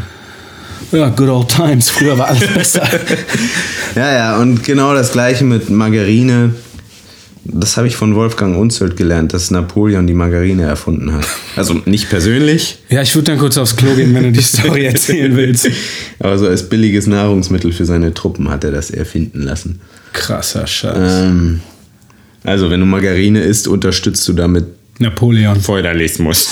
[0.91, 2.81] Ja, good old times, früher war alles besser.
[3.95, 6.53] Ja, ja, und genau das gleiche mit Margarine.
[7.51, 11.25] Das habe ich von Wolfgang Unzelt gelernt, dass Napoleon die Margarine erfunden hat.
[11.55, 14.85] Also nicht persönlich, ja, ich würde dann kurz aufs Klo gehen, wenn du die Story
[14.85, 15.69] erzählen willst.
[16.19, 19.81] aber so als billiges Nahrungsmittel für seine Truppen hat er das erfinden lassen.
[20.13, 21.25] Krasser Scheiß.
[21.25, 21.61] Ähm,
[22.43, 24.65] also, wenn du Margarine isst, unterstützt du damit
[24.99, 25.59] Napoleon.
[25.59, 26.49] Feudalismus.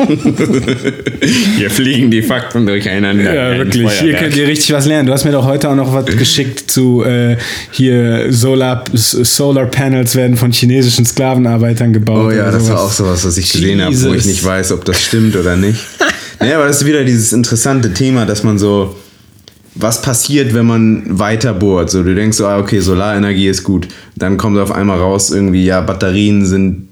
[1.56, 3.34] Hier fliegen die Fakten durcheinander.
[3.34, 3.90] Ja, wirklich.
[4.00, 5.06] Hier könnt ihr richtig was lernen.
[5.06, 7.36] Du hast mir doch heute auch noch was geschickt zu äh,
[7.70, 12.26] hier Solar, Solar Panels werden von chinesischen Sklavenarbeitern gebaut.
[12.26, 12.80] Oh ja, das war sowas.
[12.80, 15.80] auch sowas, was ich gesehen habe, wo ich nicht weiß, ob das stimmt oder nicht.
[16.40, 18.96] naja, aber das ist wieder dieses interessante Thema, dass man so,
[19.74, 21.90] was passiert, wenn man weiter bohrt?
[21.90, 23.88] So, du denkst so, ah, okay, Solarenergie ist gut.
[24.16, 26.89] Dann kommt auf einmal raus, irgendwie, ja, Batterien sind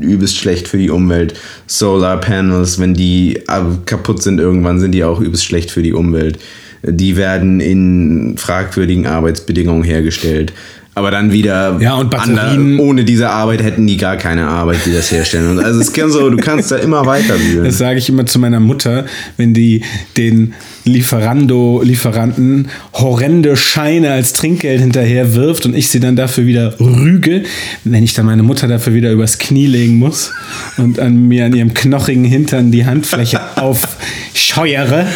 [0.00, 1.34] übelst schlecht für die Umwelt.
[1.66, 5.92] Solar Panels, wenn die äh, kaputt sind irgendwann, sind die auch übelst schlecht für die
[5.92, 6.38] Umwelt.
[6.82, 10.52] Die werden in fragwürdigen Arbeitsbedingungen hergestellt.
[10.94, 14.92] Aber dann wieder Ja, und Batterien- ohne diese Arbeit hätten die gar keine Arbeit, die
[14.92, 15.60] das herstellen.
[15.60, 17.64] Also es kann so, du kannst da immer weiter wühlen.
[17.64, 19.82] Das sage ich immer zu meiner Mutter, wenn die
[20.16, 20.54] den
[20.88, 27.44] Lieferando, Lieferanten horrende Scheine als Trinkgeld hinterher wirft und ich sie dann dafür wieder rüge,
[27.84, 30.32] wenn ich dann meine Mutter dafür wieder übers Knie legen muss
[30.76, 35.06] und an mir an ihrem knochigen Hintern die Handfläche aufscheuere.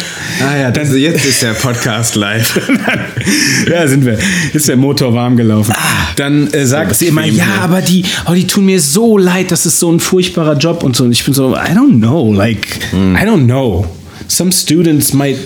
[0.41, 2.61] Ah ja, das, jetzt ist der Podcast live.
[3.69, 4.17] ja, sind wir.
[4.53, 5.73] Ist der Motor warm gelaufen.
[6.15, 9.65] Dann äh, sagt sie immer, ja, aber die, oh, die tun mir so leid, das
[9.65, 11.03] ist so ein furchtbarer Job und so.
[11.03, 13.85] Und ich bin so, I don't know, like, I don't know.
[14.27, 15.37] Some students might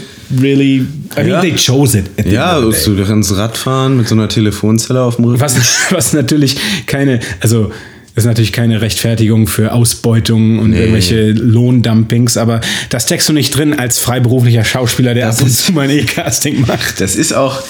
[0.42, 0.86] really,
[1.16, 1.42] I mean, Ja.
[1.42, 2.06] they chose it.
[2.26, 2.72] Ja, day.
[2.86, 5.42] du kannst Rad fahren mit so einer Telefonzelle auf dem Rücken.
[5.42, 5.56] Was,
[5.92, 7.72] was natürlich keine, also
[8.16, 13.56] das ist natürlich keine Rechtfertigung für Ausbeutung und irgendwelche Lohndumpings, aber das steckst du nicht
[13.56, 17.00] drin als freiberuflicher Schauspieler, der ab und zu mal ein E-Casting macht.
[17.00, 17.62] Das ist auch,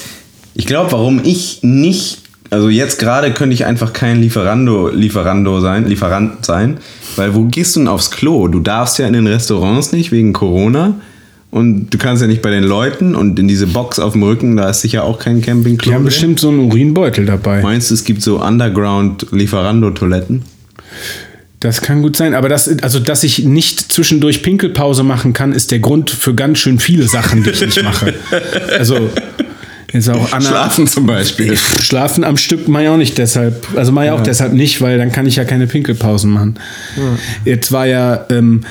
[0.53, 5.85] ich glaube, warum ich nicht, also jetzt gerade könnte ich einfach kein Lieferando, Lieferando sein,
[5.85, 6.77] Lieferant sein,
[7.17, 8.47] weil wo gehst du denn aufs Klo?
[8.47, 10.95] Du darfst ja in den Restaurants nicht wegen Corona
[11.49, 14.57] und du kannst ja nicht bei den Leuten und in diese Box auf dem Rücken,
[14.57, 15.89] da ist sicher auch kein Campingklo.
[15.89, 16.05] Die haben drin.
[16.05, 17.61] bestimmt so einen Urinbeutel dabei.
[17.61, 20.43] Meinst du, es gibt so Underground Lieferando-Toiletten?
[21.59, 25.71] Das kann gut sein, aber das, also dass ich nicht zwischendurch Pinkelpause machen kann, ist
[25.71, 28.13] der Grund für ganz schön viele Sachen, die ich nicht mache.
[28.77, 29.09] Also
[29.91, 31.57] jetzt auch Anna, Schlafen zum Beispiel.
[31.57, 33.65] Schlafen am Stück mache ich auch nicht deshalb.
[33.75, 36.59] Also mache ich auch deshalb nicht, weil dann kann ich ja keine Pinkelpausen machen.
[37.43, 38.61] Jetzt war ja ähm,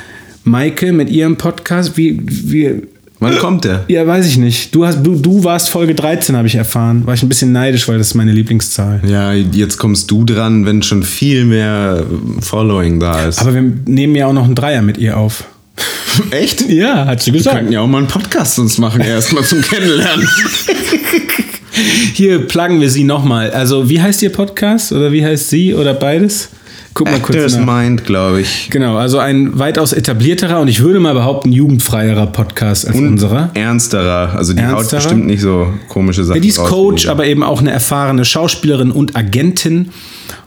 [0.46, 2.82] Maike mit ihrem Podcast, wie, wie,
[3.18, 3.84] Wann kommt der?
[3.88, 4.72] ja, weiß ich nicht.
[4.74, 7.04] Du, hast, du, du warst Folge 13, habe ich erfahren.
[7.04, 9.00] War ich ein bisschen neidisch, weil das ist meine Lieblingszahl.
[9.08, 12.04] Ja, jetzt kommst du dran, wenn schon viel mehr
[12.40, 13.40] Following da ist.
[13.40, 15.44] Aber wir nehmen ja auch noch einen Dreier mit ihr auf.
[16.30, 16.60] echt?
[16.70, 17.56] Ja, hat sie Wir gesagt.
[17.56, 20.28] könnten ja auch mal einen Podcast uns machen, erstmal zum Kennenlernen.
[22.14, 23.50] Hier pluggen wir sie nochmal.
[23.50, 24.92] Also, wie heißt ihr Podcast?
[24.92, 25.74] Oder wie heißt sie?
[25.74, 26.50] Oder beides?
[26.96, 27.80] Guck mal kurz Actors nach.
[27.82, 28.68] Mind, glaube ich.
[28.70, 33.50] Genau, also ein weitaus etablierterer und ich würde mal behaupten, jugendfreierer Podcast als unserer.
[33.52, 34.34] Ernsterer.
[34.34, 35.00] Also die haut Ernsterer?
[35.02, 38.24] bestimmt nicht so komische Sachen Ja, die ist Coach, die- aber eben auch eine erfahrene
[38.24, 39.90] Schauspielerin und Agentin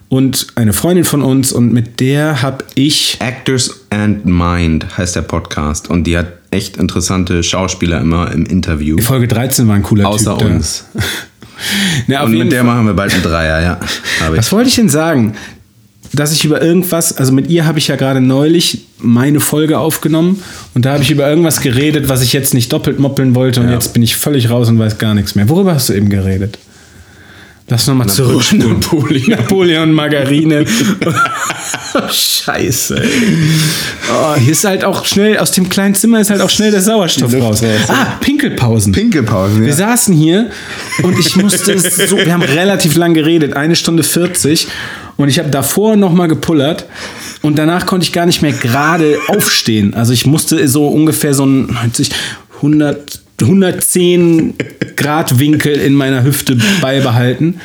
[0.10, 5.22] und eine Freundin von uns und mit der habe ich Actors and Mind heißt der
[5.22, 5.88] Podcast.
[5.92, 8.98] Und die hat echt interessante Schauspieler immer im Interview.
[9.00, 10.48] Folge 13 war ein cooler Außer Typ.
[10.48, 10.56] da.
[10.56, 10.86] uns.
[12.08, 12.74] Na, Und mit der Fall.
[12.74, 13.80] machen wir bald einen Dreier, ja.
[14.34, 15.36] Was wollte ich denn sagen?
[16.14, 20.42] Dass ich über irgendwas, also mit ihr habe ich ja gerade neulich meine Folge aufgenommen
[20.74, 23.68] und da habe ich über irgendwas geredet, was ich jetzt nicht doppelt moppeln wollte und
[23.68, 23.74] Ja.
[23.74, 25.48] jetzt bin ich völlig raus und weiß gar nichts mehr.
[25.50, 26.58] Worüber hast du eben geredet?
[27.72, 28.42] Lass nochmal zurück.
[28.54, 29.30] Napoleon.
[29.30, 30.66] Napoleon, Margarine.
[32.12, 33.00] Scheiße.
[33.02, 33.10] ey.
[34.12, 36.82] Oh, hier ist halt auch schnell, aus dem kleinen Zimmer ist halt auch schnell der
[36.82, 37.62] Sauerstoff raus.
[37.62, 37.70] raus.
[37.90, 38.92] Ah, Pinkelpausen.
[38.94, 39.76] Pinkelpausen, Wir ja.
[39.76, 40.50] saßen hier
[41.04, 44.68] und ich musste so, wir haben relativ lang geredet, eine Stunde 40
[45.20, 46.86] und ich habe davor nochmal gepullert
[47.42, 49.94] Und danach konnte ich gar nicht mehr gerade aufstehen.
[49.94, 51.78] Also ich musste so ungefähr so ein
[52.56, 54.54] 100, 110
[54.96, 57.60] Grad Winkel in meiner Hüfte beibehalten.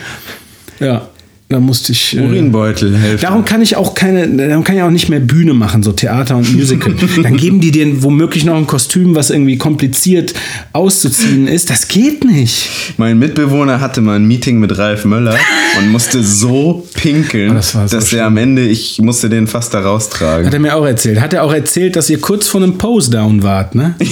[0.81, 1.09] Ja.
[1.55, 2.17] Da musste ich.
[2.17, 3.23] Äh, Urinbeutel helfen.
[3.23, 6.37] Darum kann ich auch keine, darum kann ich auch nicht mehr Bühne machen, so Theater
[6.37, 6.93] und Musical.
[7.23, 10.35] Dann geben die dir womöglich noch ein Kostüm, was irgendwie kompliziert
[10.73, 11.71] auszuziehen ist.
[11.71, 12.69] Das geht nicht.
[12.97, 15.37] Mein Mitbewohner hatte mal ein Meeting mit Ralf Möller
[15.79, 18.19] und musste so pinkeln, Oh, das so dass schlimm.
[18.23, 20.47] er am Ende, ich musste den fast da raustragen.
[20.49, 21.21] Hat er mir auch erzählt.
[21.21, 23.95] Hat er auch erzählt, dass ihr kurz vor einem Pose-Down wart, ne?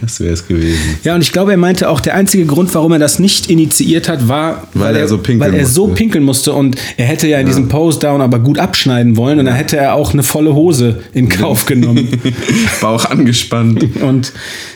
[0.00, 0.78] Das wäre es gewesen.
[1.04, 4.08] Ja, und ich glaube, er meinte auch, der einzige Grund, warum er das nicht initiiert
[4.08, 5.96] hat, war, Weil er so pinkeln weil er so musste.
[6.02, 9.54] pinkeln musste und er hätte ja in diesem Pose-Down aber gut abschneiden wollen und dann
[9.56, 12.08] hätte er auch eine volle Hose in Kauf genommen.
[12.80, 13.84] Bauch angespannt.
[14.00, 14.32] und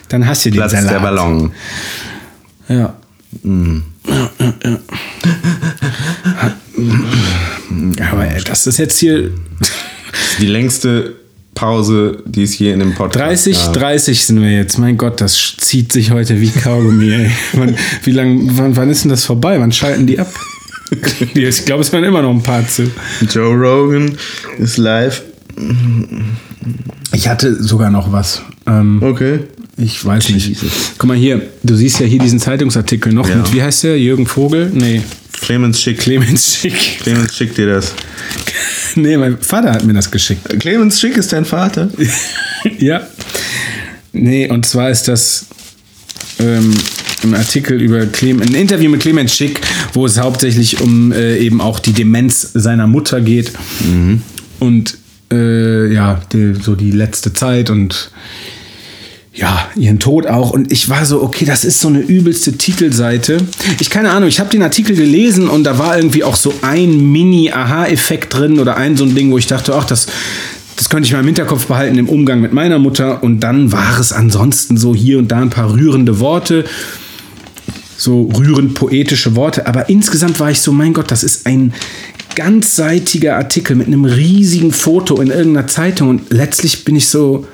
[0.09, 0.91] dann hast du den Platz Salat.
[0.91, 1.53] der Ballon.
[2.69, 2.95] Ja.
[7.97, 9.71] Ja, Aber ey, das ist jetzt hier Das
[10.33, 11.15] ist die längste
[11.55, 13.73] Pause, die es hier in dem Podcast 30, gab.
[13.75, 14.79] 30 sind wir jetzt.
[14.79, 17.31] Mein Gott, das zieht sich heute wie Kaugummi, ey.
[17.53, 19.61] Wann, wie lang, wann, wann ist denn das vorbei?
[19.61, 20.33] Wann schalten die ab?
[21.35, 22.91] Ich glaube, es waren immer noch ein paar zu.
[23.31, 24.15] Joe Rogan
[24.59, 25.23] ist live.
[27.15, 28.43] Ich hatte sogar noch was.
[28.67, 29.41] Ähm, Okay.
[29.79, 30.55] ich weiß nicht.
[30.99, 33.37] Guck mal hier, du siehst ja hier diesen Zeitungsartikel noch Ja.
[33.37, 33.99] mit, wie heißt der?
[33.99, 34.71] Jürgen Vogel?
[34.75, 35.01] Nee,
[35.41, 35.97] Clemens Schick.
[35.99, 36.75] Clemens Schick.
[37.03, 37.95] Clemens schickt dir das.
[38.95, 40.49] Nee, mein Vater hat mir das geschickt.
[40.61, 41.89] Clemens Schick ist dein Vater?
[42.79, 43.07] ja.
[44.13, 45.47] Nee, und zwar ist das
[46.39, 46.75] ähm,
[47.23, 49.61] im Artikel über Clem ein Interview mit Clemens Schick,
[49.95, 53.53] wo es hauptsächlich um äh, eben auch die Demenz seiner Mutter geht.
[54.59, 54.99] Und
[55.33, 58.11] äh, ja, die, so die letzte Zeit und
[59.35, 60.51] ja, ihren Tod auch.
[60.51, 63.39] Und ich war so, okay, das ist so eine übelste Titelseite.
[63.81, 67.11] Ich keine Ahnung, ich habe den Artikel gelesen und da war irgendwie auch so ein
[67.13, 70.07] Mini-Aha-Effekt drin oder ein so ein Ding, wo ich dachte, ach, das,
[70.77, 73.23] das könnte ich mal im Hinterkopf behalten im Umgang mit meiner Mutter.
[73.23, 76.65] Und dann war es ansonsten so hier und da ein paar rührende Worte
[77.97, 79.67] so rührend poetische Worte.
[79.67, 81.73] Aber insgesamt war ich so, mein Gott, das ist ein
[82.35, 86.09] ganzseitiger Artikel mit einem riesigen Foto in irgendeiner Zeitung.
[86.09, 87.47] Und letztlich bin ich so,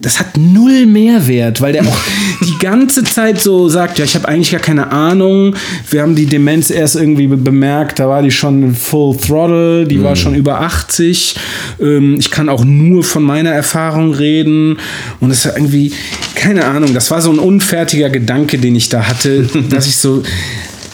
[0.00, 1.98] das hat null Mehrwert, weil der auch
[2.46, 5.54] die ganze Zeit so sagt, ja, ich habe eigentlich gar keine Ahnung.
[5.90, 10.02] Wir haben die Demenz erst irgendwie be- bemerkt, da war die schon full throttle, die
[10.02, 11.36] war schon über 80.
[11.80, 14.78] Ähm, ich kann auch nur von meiner Erfahrung reden
[15.20, 15.92] und es war irgendwie
[16.34, 20.22] keine Ahnung, das war so ein unfertiger Gedanke, den ich da hatte, dass ich so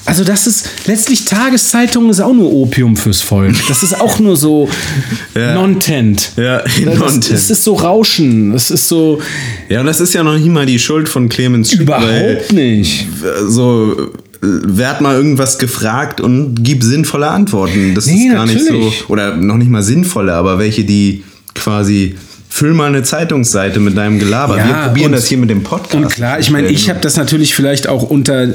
[0.07, 3.55] also das ist letztlich Tageszeitung ist auch nur Opium fürs Volk.
[3.69, 4.69] Das ist auch nur so
[5.35, 5.55] Ja.
[5.55, 6.33] Nontent.
[6.37, 7.31] Ja, das, Nontent.
[7.33, 8.53] Das ist so Rauschen.
[8.53, 9.21] Das ist so
[9.69, 11.81] Ja, und das ist ja noch nicht mal die Schuld von Clemens Schick.
[11.81, 13.07] überhaupt nicht.
[13.49, 17.95] So, werd mal irgendwas gefragt und gib sinnvolle Antworten.
[17.95, 18.99] Das Nee, ist gar nicht natürlich.
[19.01, 19.13] so.
[19.13, 22.17] Oder noch nicht mal sinnvolle, aber welche, die quasi.
[22.55, 24.57] Füll mal eine Zeitungsseite mit deinem Gelaber.
[24.57, 25.95] Ja, Wir probieren und- das hier mit dem Podcast.
[25.97, 28.55] Und klar, ich meine, ich habe das natürlich vielleicht auch unter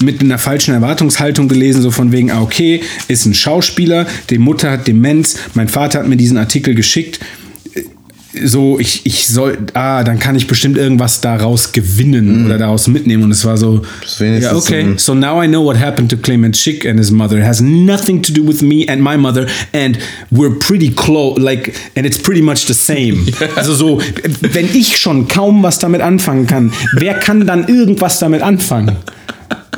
[0.00, 4.70] mit einer falschen Erwartungshaltung gelesen, so von wegen, ah, okay, ist ein Schauspieler, die Mutter
[4.70, 7.18] hat Demenz, mein Vater hat mir diesen Artikel geschickt.
[8.44, 13.24] So, ich, ich soll, ah, dann kann ich bestimmt irgendwas daraus gewinnen oder daraus mitnehmen.
[13.24, 13.82] Und es war so,
[14.20, 17.38] ja, okay, so so now I know what happened to Clement Schick and his mother.
[17.38, 19.98] It has nothing to do with me and my mother, and
[20.30, 23.26] we're pretty close, like, and it's pretty much the same.
[23.56, 24.00] Also so,
[24.52, 28.96] wenn ich schon kaum was damit anfangen kann, wer kann dann irgendwas damit anfangen?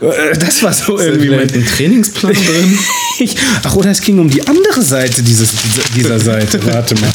[0.03, 2.79] Äh, Das war so Ist irgendwie mein Trainingsplan drin.
[3.19, 5.53] ich, ach, oder es ging um die andere Seite dieses,
[5.97, 6.61] dieser Seite.
[6.67, 7.11] Warte mal.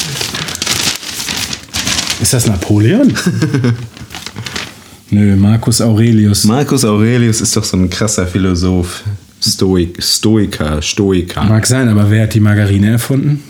[2.20, 3.12] Ist das Napoleon?
[5.10, 6.44] Nö, Marcus Aurelius.
[6.44, 9.04] Marcus Aurelius ist doch so ein krasser Philosoph.
[9.40, 11.44] Stoik, Stoiker, Stoiker.
[11.44, 13.42] Mag sein, aber wer hat die Margarine erfunden?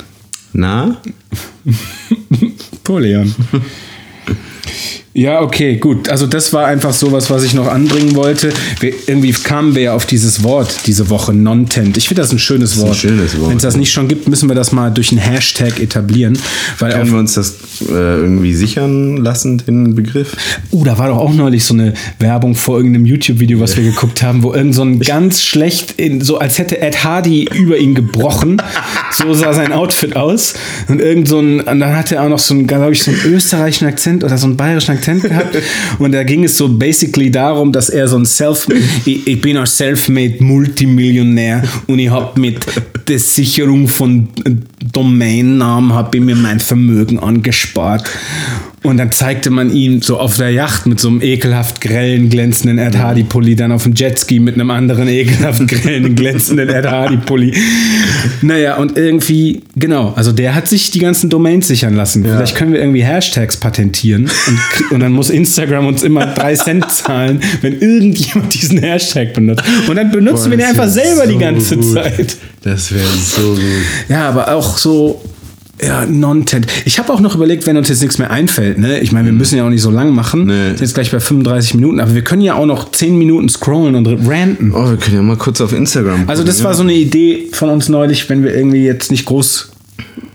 [0.53, 1.01] Na?
[2.89, 3.35] Napoleon.
[5.15, 6.09] Ja, okay, gut.
[6.09, 8.53] Also das war einfach sowas, was ich noch anbringen wollte.
[8.79, 11.97] Wir, irgendwie kamen wir ja auf dieses Wort diese Woche, Nontent.
[11.97, 12.97] Ich finde das ein schönes ein Wort.
[12.97, 15.81] schönes Wort, Wenn es das nicht schon gibt, müssen wir das mal durch einen Hashtag
[15.81, 16.39] etablieren.
[16.79, 17.55] Weil Können wir uns das
[17.89, 20.37] äh, irgendwie sichern lassen, den Begriff?
[20.71, 24.23] Uh, da war doch auch neulich so eine Werbung vor irgendeinem YouTube-Video, was wir geguckt
[24.23, 27.95] haben, wo irgend so ein ganz schlecht, in, so als hätte Ed Hardy über ihn
[27.95, 28.63] gebrochen.
[29.11, 30.55] So sah sein Outfit aus.
[30.87, 33.11] Und irgend so ein, und dann hatte er auch noch so einen, glaube ich, so
[33.11, 35.57] einen österreichischen Akzent oder so einen bayerischen Akzent gehabt.
[35.99, 38.67] Und da ging es so basically darum, dass er so ein Self,
[39.05, 42.59] ich, ich bin ein self-made Multimillionär und ich habe mit
[43.09, 44.29] der Sicherung von
[44.93, 48.09] Domainnamen, habe ich mir mein Vermögen angespart.
[48.85, 52.79] Und dann zeigte man ihn so auf der Yacht mit so einem ekelhaft grellen, glänzenden
[52.79, 57.55] Ed Hardy-Pulli, dann auf dem Jetski mit einem anderen ekelhaft grellen, glänzenden Ed Hardy-Pulli.
[58.41, 62.23] Naja, und irgendwie, genau, also der hat sich die ganzen Domains sichern lassen.
[62.23, 66.91] Vielleicht können wir irgendwie Hashtags patentieren und, und dann muss Instagram uns immer drei Cent
[66.93, 69.65] zahlen, wenn irgendjemand diesen Hashtag benutzt.
[69.89, 71.95] Und dann benutzen Boah, wir den einfach selber die so ganze gut.
[71.95, 72.37] Zeit.
[72.63, 73.61] Das wäre so gut.
[74.09, 75.23] Ja, aber auch so,
[75.81, 76.67] ja, non-tent.
[76.85, 78.99] Ich habe auch noch überlegt, wenn uns jetzt nichts mehr einfällt, ne?
[78.99, 80.47] Ich meine, wir müssen ja auch nicht so lang machen.
[80.47, 80.69] Nee.
[80.69, 83.95] Sind jetzt gleich bei 35 Minuten, aber wir können ja auch noch 10 Minuten scrollen
[83.95, 84.73] und ranten.
[84.75, 86.25] Oh, wir können ja mal kurz auf Instagram.
[86.27, 86.77] Also, das gucken, war ja.
[86.77, 89.71] so eine Idee von uns neulich, wenn wir irgendwie jetzt nicht groß.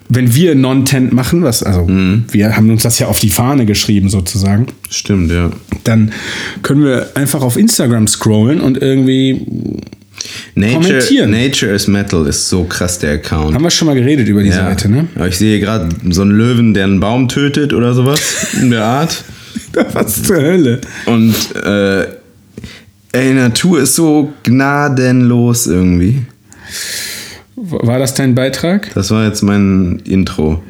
[0.10, 4.10] Wenn wir Non-Tent machen, was, also wir haben uns das ja auf die Fahne geschrieben
[4.10, 5.50] sozusagen, Stimmt, ja.
[5.86, 6.12] dann
[6.62, 9.46] können wir einfach auf Instagram scrollen und irgendwie.
[10.55, 11.28] Nature.
[11.28, 13.55] Nature is Metal ist so krass, der Account.
[13.55, 14.70] Haben wir schon mal geredet über die ja.
[14.70, 15.07] Seite, ne?
[15.16, 18.84] Aber ich sehe gerade so einen Löwen, der einen Baum tötet oder sowas in der
[18.84, 19.24] Art.
[19.93, 20.82] Was zur Hölle?
[21.05, 22.07] Und äh,
[23.11, 26.22] ey, Natur ist so gnadenlos irgendwie.
[27.55, 28.93] War das dein Beitrag?
[28.93, 30.61] Das war jetzt mein Intro.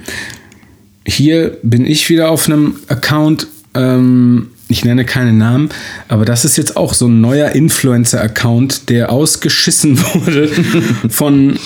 [1.05, 5.69] Hier bin ich wieder auf einem Account, ähm, ich nenne keine Namen,
[6.07, 10.49] aber das ist jetzt auch so ein neuer Influencer-Account, der ausgeschissen wurde
[11.09, 11.59] von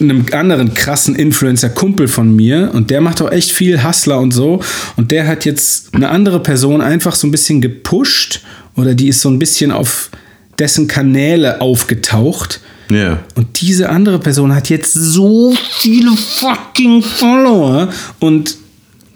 [0.00, 2.70] einem anderen krassen Influencer-Kumpel von mir.
[2.72, 4.60] Und der macht auch echt viel Hustler und so.
[4.96, 8.40] Und der hat jetzt eine andere Person einfach so ein bisschen gepusht
[8.76, 10.10] oder die ist so ein bisschen auf
[10.58, 12.60] dessen Kanäle aufgetaucht.
[12.90, 13.20] Ja.
[13.34, 17.88] und diese andere Person hat jetzt so viele fucking Follower
[18.20, 18.58] und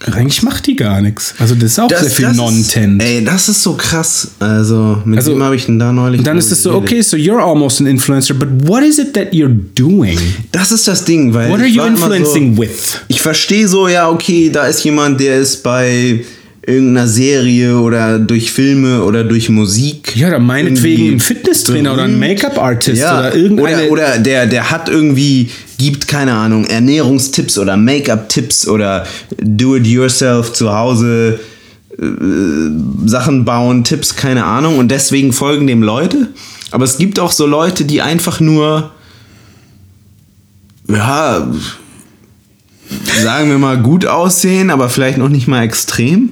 [0.00, 1.34] eigentlich macht die gar nichts.
[1.38, 3.02] Also das ist auch sehr viel Non-Tent.
[3.02, 4.28] Ey, das ist so krass.
[4.38, 7.02] Also, mit Also, wem habe ich denn da neulich Und dann ist es so, okay,
[7.02, 10.18] so you're almost an influencer, but what is it that you're doing?
[10.52, 11.50] Das ist das Ding, weil.
[11.50, 13.00] What are you influencing so, with?
[13.08, 16.24] Ich verstehe so, ja, okay, da ist jemand, der ist bei
[16.68, 20.14] irgendeiner Serie oder durch Filme oder durch Musik.
[20.14, 22.18] Ja, oder meinetwegen ein Fitnesstrainer oder ein.
[22.18, 23.88] Make-up-Artist ja, oder irgendeine.
[23.88, 29.06] Oder, oder der, der hat irgendwie, gibt, keine Ahnung, Ernährungstipps oder Make-up-Tipps oder
[29.40, 31.40] Do-it-yourself zu Hause.
[31.98, 34.78] äh, Sachen bauen, Tipps, keine Ahnung.
[34.78, 36.28] Und deswegen folgen dem Leute.
[36.70, 38.92] Aber es gibt auch so Leute, die einfach nur,
[40.88, 41.48] ja,
[43.22, 46.30] sagen wir mal, gut aussehen, aber vielleicht noch nicht mal extrem.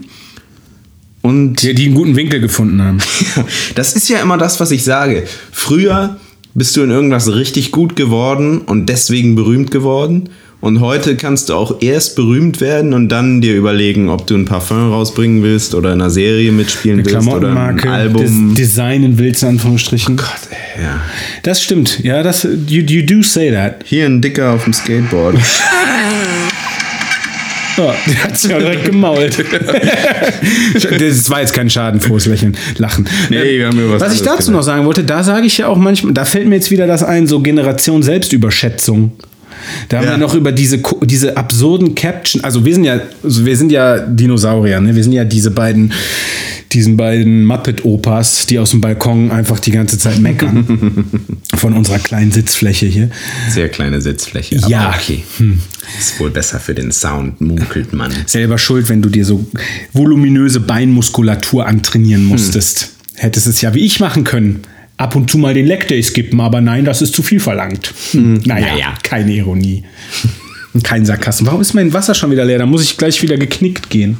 [1.22, 2.98] Und die, die einen guten Winkel gefunden haben.
[3.74, 5.26] das ist ja immer das, was ich sage.
[5.50, 6.18] Früher
[6.56, 10.30] bist du in irgendwas richtig gut geworden und deswegen berühmt geworden.
[10.62, 14.46] Und heute kannst du auch erst berühmt werden und dann dir überlegen, ob du ein
[14.46, 18.54] Parfum rausbringen willst oder in einer Serie mitspielen Eine willst oder ein Album.
[18.54, 20.16] des designen willst, in Anführungsstrichen.
[20.16, 21.00] Gott, ey, ja.
[21.42, 22.02] Das stimmt.
[22.02, 23.84] Ja, das, you, you do say that.
[23.84, 25.36] Hier ein Dicker auf dem Skateboard.
[27.76, 29.36] Ja, der hat sich ja direkt gemault.
[30.98, 33.08] das war jetzt kein schadenfrohes Lächeln, Lachen.
[33.30, 35.76] Nee, wir haben was was ich dazu noch sagen wollte, da sage ich ja auch
[35.76, 39.12] manchmal, da fällt mir jetzt wieder das ein, so Generation Selbstüberschätzung.
[39.88, 40.10] Da haben Ja.
[40.12, 43.98] wir noch über diese, diese absurden Caption, also wir sind ja, also wir sind ja
[43.98, 44.94] Dinosaurier, ne?
[44.94, 45.92] Wir sind ja diese beiden,
[46.72, 51.04] diesen beiden Muppet-Opas, die aus dem Balkon einfach die ganze Zeit meckern.
[51.56, 53.10] von unserer kleinen Sitzfläche hier.
[53.50, 54.56] Sehr kleine Sitzfläche.
[54.68, 54.94] Ja.
[54.98, 55.22] okay.
[55.98, 58.12] Ist wohl besser für den Sound, munkelt man.
[58.26, 59.46] selber schuld, wenn du dir so
[59.92, 62.92] voluminöse Beinmuskulatur antrainieren musstest.
[63.14, 64.60] Hättest es ja wie ich machen können.
[64.98, 67.92] Ab und zu mal den Leg Day skippen, aber nein, das ist zu viel verlangt.
[68.12, 68.40] Hm.
[68.44, 68.94] Naja, Naja.
[69.02, 69.84] keine Ironie.
[70.82, 71.46] Kein Sarkasmus.
[71.46, 72.58] Warum ist mein Wasser schon wieder leer?
[72.58, 74.18] Da muss ich gleich wieder geknickt gehen.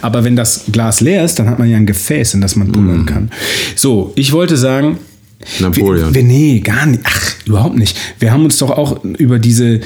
[0.00, 2.72] Aber wenn das Glas leer ist, dann hat man ja ein Gefäß, in das man
[2.72, 3.30] pullern kann.
[3.76, 4.98] So, ich wollte sagen,
[5.58, 6.14] Napoleon.
[6.14, 7.02] wir, wir, nee, gar nicht.
[7.04, 7.96] Ach, überhaupt nicht.
[8.18, 9.80] Wir haben uns doch auch über diese.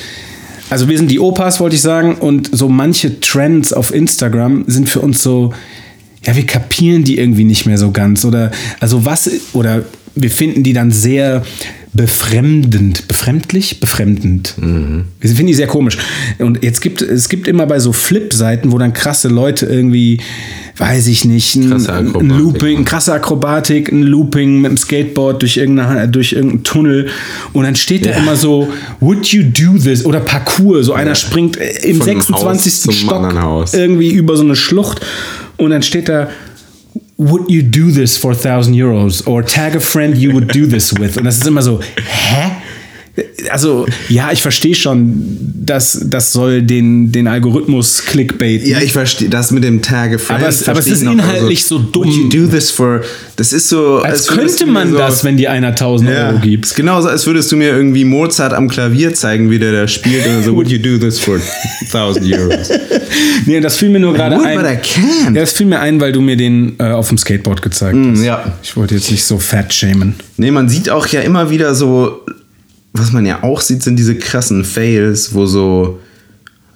[0.71, 4.89] Also, wir sind die Opas, wollte ich sagen, und so manche Trends auf Instagram sind
[4.89, 5.53] für uns so.
[6.25, 8.25] Ja, wir kapieren die irgendwie nicht mehr so ganz.
[8.25, 9.31] Oder, also, was.
[9.53, 9.85] Oder
[10.15, 11.45] wir finden die dann sehr
[11.95, 13.09] befremdend.
[13.09, 13.81] Befremdlich?
[13.81, 14.55] Befremdend.
[14.59, 15.97] Wir finden die sehr komisch.
[16.39, 20.21] Und jetzt gibt es gibt immer bei so Flip-Seiten, wo dann krasse Leute irgendwie,
[20.77, 25.41] weiß ich nicht, ein, Krasse ein Looping, ein krasse Akrobatik, ein Looping mit dem Skateboard
[25.43, 27.09] durch, irgendeine, durch irgendeinen Tunnel
[27.53, 28.17] und dann steht da Ja.
[28.19, 30.05] immer so, would you do this?
[30.05, 32.73] Oder Parkour, so einer springt äh, im Von einem 26.
[32.73, 33.33] Haus zum Stock
[33.73, 35.01] irgendwie über so eine Schlucht
[35.57, 36.29] und dann steht da,
[37.17, 39.27] would you do this for 1000 Euros?
[39.27, 41.17] Or tag a friend you would do this with.
[41.17, 42.64] Und das ist immer so, hä?
[43.51, 48.67] Also, ja, ich verstehe schon, dass das soll den, den Algorithmus clickbaiten.
[48.67, 50.41] Ja, ich verstehe das mit dem Tag of Friends.
[50.43, 52.05] Aber es- aber es ist noch, inhaltlich so dumm.
[52.07, 53.03] Would you do this for?
[53.37, 53.99] Das ist so.
[53.99, 56.75] Als würdest könnte man so, das, wenn die einer 1000 Ja, Euro gibt.
[56.75, 60.27] genauso, als würdest du mir irgendwie Mozart am Klavier zeigen, wie der da spielt.
[60.27, 61.39] Und so, would you do this for
[61.93, 62.69] 1000 Euros?
[63.47, 64.57] Nee, das fiel mir nur gerade ein.
[64.59, 65.35] but I can't.
[65.35, 68.19] Ja, das fiel mir ein, weil du mir den äh, auf dem Skateboard gezeigt hast.
[68.21, 68.43] Mm, ja.
[68.63, 70.15] Ich wollte jetzt nicht so fat shamen.
[70.37, 72.23] Nee, man sieht auch ja immer wieder so,
[72.95, 75.99] was man ja auch sieht, sind diese krassen Fails, wo so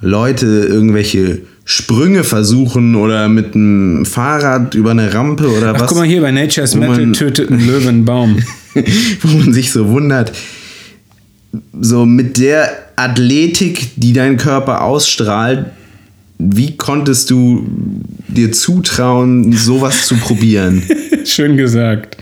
[0.01, 5.89] Leute irgendwelche Sprünge versuchen oder mit einem Fahrrad über eine Rampe oder Ach, was.
[5.89, 8.39] guck mal hier, bei Nature's Metal tötet ein Löwe einen Baum.
[9.23, 10.33] wo man sich so wundert,
[11.81, 15.67] so mit der Athletik, die dein Körper ausstrahlt,
[16.39, 17.67] wie konntest du
[18.29, 20.83] dir zutrauen, sowas zu probieren?
[21.25, 22.17] Schön gesagt.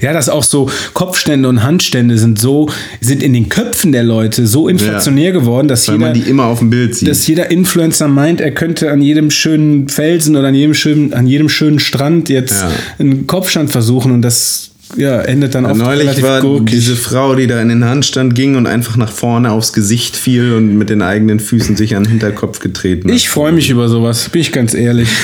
[0.00, 2.68] Ja, dass auch so Kopfstände und Handstände sind so,
[3.00, 6.58] sind in den Köpfen der Leute so inflationär geworden, dass jeder, man die immer auf
[6.58, 7.08] dem Bild sieht.
[7.08, 11.26] dass jeder Influencer meint, er könnte an jedem schönen Felsen oder an jedem schönen, an
[11.26, 12.70] jedem schönen Strand jetzt Ja.
[12.98, 16.70] einen Kopfstand versuchen und das ja, endet dann oft Neulich war gurkig.
[16.74, 20.54] diese Frau, die da in den Handstand ging und einfach nach vorne aufs Gesicht fiel
[20.54, 23.16] und mit den eigenen Füßen sich an den Hinterkopf getreten hat.
[23.16, 25.08] Ich freue mich über sowas, bin ich ganz ehrlich.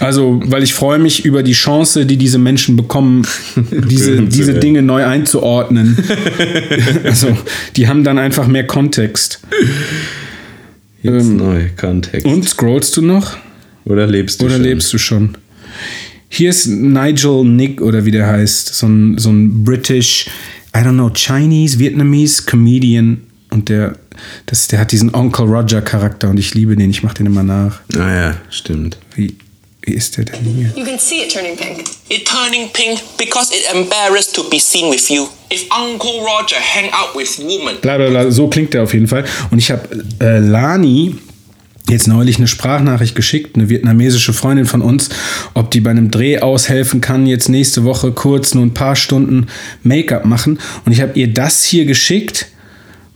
[0.00, 4.54] Also, weil ich freue mich über die Chance, die diese Menschen bekommen, diese, diese.
[4.54, 5.98] Dinge neu einzuordnen.
[7.04, 7.36] also,
[7.76, 9.40] die haben dann einfach mehr Kontext.
[11.02, 12.26] Jetzt neu, Kontext.
[12.26, 13.36] Und scrollst du noch?
[13.84, 14.62] Oder lebst du Oder schon?
[14.62, 15.36] lebst du schon?
[16.28, 20.26] Hier ist Nigel Nick oder wie der heißt, so ein, so ein British,
[20.74, 23.96] I don't know, Chinese, Vietnamese Comedian und der,
[24.46, 27.42] das, der hat diesen Onkel Roger Charakter und ich liebe den, ich mache den immer
[27.42, 27.80] nach.
[27.94, 28.98] Ah ja, stimmt.
[29.14, 29.36] Wie,
[29.82, 30.72] wie ist der denn hier?
[30.76, 31.84] You can see it turning pink.
[32.10, 35.26] It turning pink because it embarrassed to be seen with you.
[35.50, 39.08] If Uncle Roger hang out with women, Bla bla bla, so klingt der auf jeden
[39.08, 39.24] Fall.
[39.50, 39.88] Und ich habe
[40.20, 41.16] äh, Lani
[41.88, 45.08] jetzt neulich eine Sprachnachricht geschickt, eine vietnamesische Freundin von uns,
[45.54, 49.46] ob die bei einem Dreh aushelfen kann, jetzt nächste Woche kurz nur ein paar Stunden
[49.82, 50.58] Make-up machen.
[50.84, 52.46] Und ich habe ihr das hier geschickt.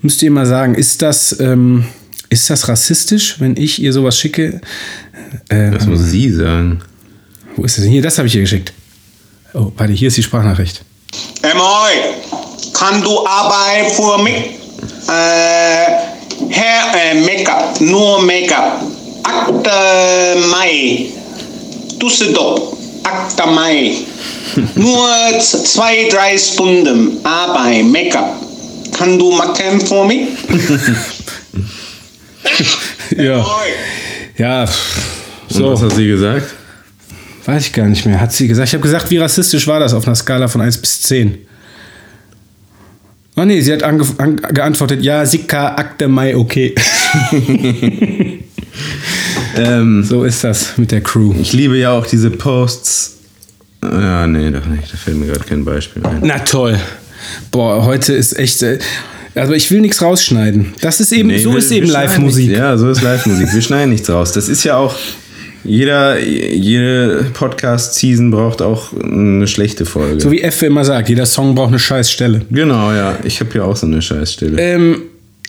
[0.00, 1.84] Müsst ihr mal sagen, ist das, ähm,
[2.28, 4.60] ist das rassistisch, wenn ich ihr sowas schicke?
[5.48, 6.80] Äh, Das muss sie sagen.
[7.56, 7.92] wo ist das denn?
[7.92, 8.72] Hier, das habe ich ihr geschickt.
[9.54, 10.82] Oh, warte, hier ist die Sprachnachricht.
[11.42, 11.92] Em ơi,
[12.72, 14.56] kann du Arbeit für mich?
[15.08, 16.11] Äh,
[16.50, 18.82] Hair äh, Make-up, nur Make-up.
[19.24, 19.70] Akte
[20.50, 21.06] Mai,
[22.00, 23.94] Düsseldorf, Akte Mai.
[24.74, 28.34] Nur zwei, drei Stunden Arbeit, Make-up.
[28.98, 30.28] Kann du machen für mich?
[33.16, 33.44] Ja,
[34.38, 34.62] ja.
[34.62, 34.68] Und
[35.48, 35.72] So.
[35.72, 36.46] was hat sie gesagt?
[37.44, 38.20] Weiß ich gar nicht mehr.
[38.20, 38.68] Hat sie gesagt.
[38.68, 41.46] Ich habe gesagt, wie rassistisch war das auf einer Skala von 1 bis 10?
[43.36, 43.80] Oh nee, sie hat
[44.54, 46.74] geantwortet, ja, Sika, Akte, Mai, okay.
[49.54, 51.34] Ähm, so ist das mit der Crew.
[51.38, 53.16] ich liebe ja auch diese Posts.
[53.82, 54.90] Ja, nee, doch nicht.
[54.92, 56.20] Da fällt mir gerade kein Beispiel ein.
[56.22, 56.78] Na toll.
[57.50, 58.62] Boah, heute ist echt.
[58.62, 58.78] äh,
[59.34, 60.72] Also ich will nichts rausschneiden.
[60.80, 62.50] Das ist eben, Nee, so ist eben Live-Musik.
[62.50, 63.52] Ja, so ist Live-Musik.
[63.52, 64.32] Wir schneiden nichts raus.
[64.32, 64.94] Das ist ja auch.
[65.64, 70.20] Jeder, jede Podcast-Season braucht auch eine schlechte Folge.
[70.20, 72.42] So wie F immer sagt, jeder Song braucht eine scheiß Stelle.
[72.50, 73.18] genau, ja.
[73.24, 74.60] Ich habe ja auch so eine Scheißstelle.
[74.60, 75.02] Ähm,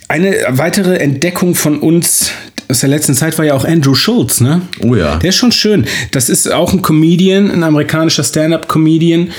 [0.07, 2.32] eine weitere Entdeckung von uns
[2.70, 4.61] aus der letzten Zeit war ja auch Andrew Schultz, ne?
[4.82, 5.18] Oh ja.
[5.18, 5.86] Der ist schon schön.
[6.11, 9.32] Das ist auch ein Comedian, ein amerikanischer Stand-up-Comedian.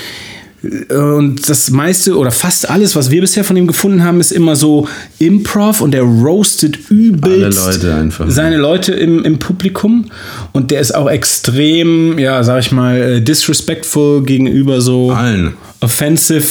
[0.91, 4.57] Und das meiste oder fast alles, was wir bisher von ihm gefunden haben, ist immer
[4.57, 4.89] so
[5.19, 8.25] Improv und der roastet übelst Alle Leute einfach.
[8.31, 10.07] seine Leute im, im Publikum.
[10.53, 15.55] Und der ist auch extrem, ja, sag ich mal, äh, disrespectful gegenüber so Allen.
[15.81, 16.43] offensive.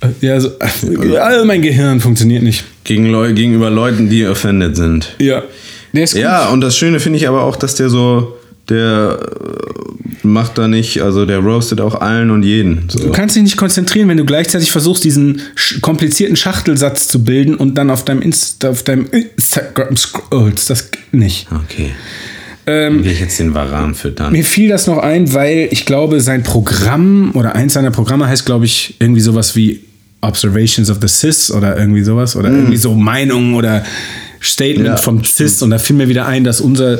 [0.00, 2.64] äh, Ja, so, äh, mein Gehirn funktioniert nicht.
[2.84, 5.14] Gegen Leu gegenüber Leuten, die offended sind.
[5.18, 5.42] Ja.
[6.14, 8.36] Ja, und das Schöne finde ich aber auch, dass der so.
[8.72, 12.88] Der äh, macht da nicht, also der roastet auch allen und jeden.
[12.88, 12.98] So.
[13.00, 15.42] Du kannst dich nicht konzentrieren, wenn du gleichzeitig versuchst, diesen
[15.82, 20.70] komplizierten Schachtelsatz zu bilden und dann auf deinem Insta, auf deinem Instagram scrollst.
[20.70, 21.48] Das geht nicht.
[21.50, 21.90] Okay.
[22.66, 24.32] Ähm, Dann gehe ich jetzt den Varan füttern.
[24.32, 28.46] Mir fiel das noch ein, weil ich glaube, sein Programm oder eins seiner Programme heißt,
[28.46, 29.80] glaube ich, irgendwie sowas wie
[30.20, 33.84] Observations of the Cis oder irgendwie sowas oder irgendwie so Meinungen oder
[34.40, 35.60] Statement Ja, vom Cis.
[35.62, 36.98] Und da fiel mir wieder ein, dass unser,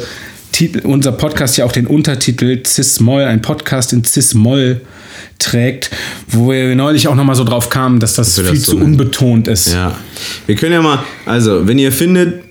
[0.85, 4.81] unser Podcast ja auch den Untertitel Cis-Moll, ein Podcast in Cis-Moll
[5.39, 5.91] trägt,
[6.29, 8.93] wo wir neulich auch nochmal so drauf kamen, dass das viel das so zu nennen.
[8.93, 9.73] unbetont ist.
[9.73, 9.97] Ja.
[10.47, 12.43] Wir können ja mal, also, wenn ihr findet,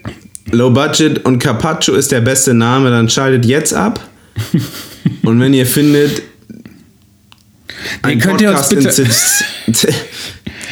[0.51, 3.99] Low Budget und Carpaccio ist der beste Name, dann schaltet jetzt ab.
[5.23, 6.21] und wenn ihr findet,
[8.01, 9.43] ein könnt ihr uns Podcast in bitte- Cis-
[9.73, 9.93] Cis-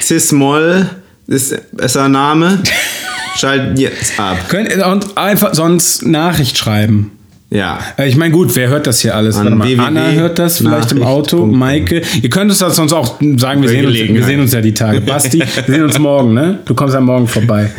[0.01, 0.89] Cis-Moll
[1.27, 2.61] ist besser Name.
[3.37, 4.37] Schalt jetzt ab.
[4.49, 7.11] Könnt, und einfach sonst Nachricht schreiben.
[7.51, 7.79] Ja.
[7.97, 9.35] Äh, Ich meine, gut, wer hört das hier alles?
[9.35, 9.81] An mal, www.
[9.81, 11.45] Anna hört das vielleicht im Auto.
[11.45, 12.01] Maike.
[12.21, 15.01] Ihr könnt es sonst auch sagen, wir sehen, uns, wir sehen uns ja die Tage.
[15.01, 16.59] Basti, wir sehen uns morgen, ne?
[16.65, 17.71] Du kommst ja morgen vorbei.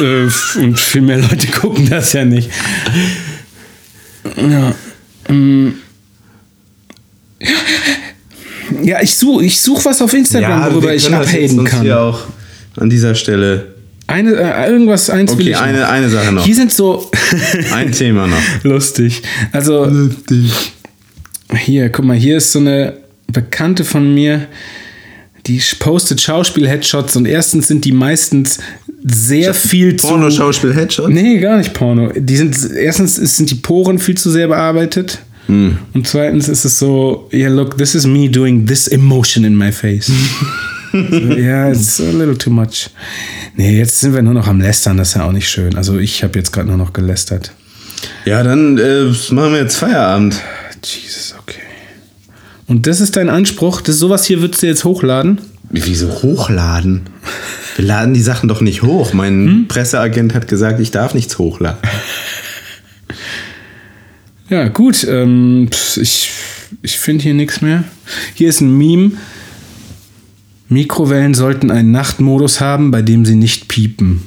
[0.00, 2.50] Äh, Und viel mehr Leute gucken das ja nicht.
[4.36, 4.74] Ja.
[5.34, 5.74] mm.
[8.82, 11.82] Ja, ich suche ich such was auf Instagram, worüber wir ich das abhaten uns kann.
[11.82, 12.20] Hier auch
[12.76, 13.74] an dieser Stelle.
[14.10, 15.62] Eine, äh, irgendwas, eins will Okay, ich noch.
[15.62, 16.44] eine, eine Sache noch.
[16.44, 17.10] Hier sind so
[17.72, 18.42] Ein Thema noch.
[18.64, 19.22] lustig.
[19.52, 19.90] Also
[21.56, 22.94] hier, guck mal, hier ist so eine
[23.32, 24.46] Bekannte von mir,
[25.46, 28.58] die postet Schauspiel-Headshots und erstens sind die meistens
[29.02, 30.08] sehr viel zu.
[30.08, 31.08] Porno, Schauspiel, Headshot?
[31.10, 32.12] Nee, gar nicht Porno.
[32.14, 35.20] Die sind erstens sind die Poren viel zu sehr bearbeitet.
[35.46, 35.78] Hm.
[35.94, 39.72] Und zweitens ist es so, yeah, look, this is me doing this emotion in my
[39.72, 40.10] face.
[41.36, 42.90] ja, it's a little too much.
[43.56, 45.76] Nee, jetzt sind wir nur noch am Lästern, das ist ja auch nicht schön.
[45.76, 47.52] Also ich habe jetzt gerade nur noch gelästert.
[48.24, 50.40] Ja, dann äh, machen wir jetzt Feierabend.
[50.82, 51.60] Jesus, okay.
[52.66, 53.80] Und das ist dein Anspruch?
[53.80, 55.40] Das sowas hier würdest du jetzt hochladen?
[55.68, 57.02] Wieso hochladen?
[57.76, 59.12] Wir laden die Sachen doch nicht hoch.
[59.12, 59.68] Mein Hm?
[59.68, 61.78] Presseagent hat gesagt, ich darf nichts hochladen.
[64.48, 65.04] Ja, gut.
[65.04, 66.30] Ähm, ich
[66.82, 67.84] ich finde hier nichts mehr.
[68.34, 69.12] Hier ist ein Meme.
[70.70, 74.22] Mikrowellen sollten einen Nachtmodus haben, bei dem sie nicht piepen.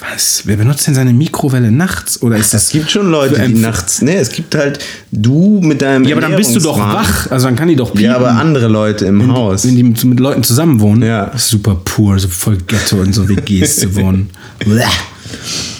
[0.00, 0.42] Was?
[0.44, 2.22] Wer benutzt denn seine Mikrowelle nachts?
[2.22, 4.02] Oder ist das Es gibt schon Leute, die nachts.
[4.02, 4.78] Nee, es gibt halt
[5.10, 6.04] du mit deinem.
[6.04, 7.30] Ja, aber dann bist du doch wach.
[7.30, 8.04] Also dann kann die doch piepen.
[8.04, 9.66] Ja, aber andere Leute im Haus.
[9.66, 11.02] Wenn die mit mit Leuten zusammen wohnen.
[11.02, 11.32] Ja.
[11.36, 14.28] Super pur, so voll Ghetto in so WGs zu wohnen.
[14.58, 14.84] Bleh.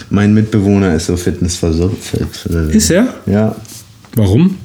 [0.09, 2.15] Mein Mitbewohner ist so fitnessversorgt.
[2.71, 3.09] Ist er?
[3.27, 3.55] Ja.
[4.15, 4.57] Warum?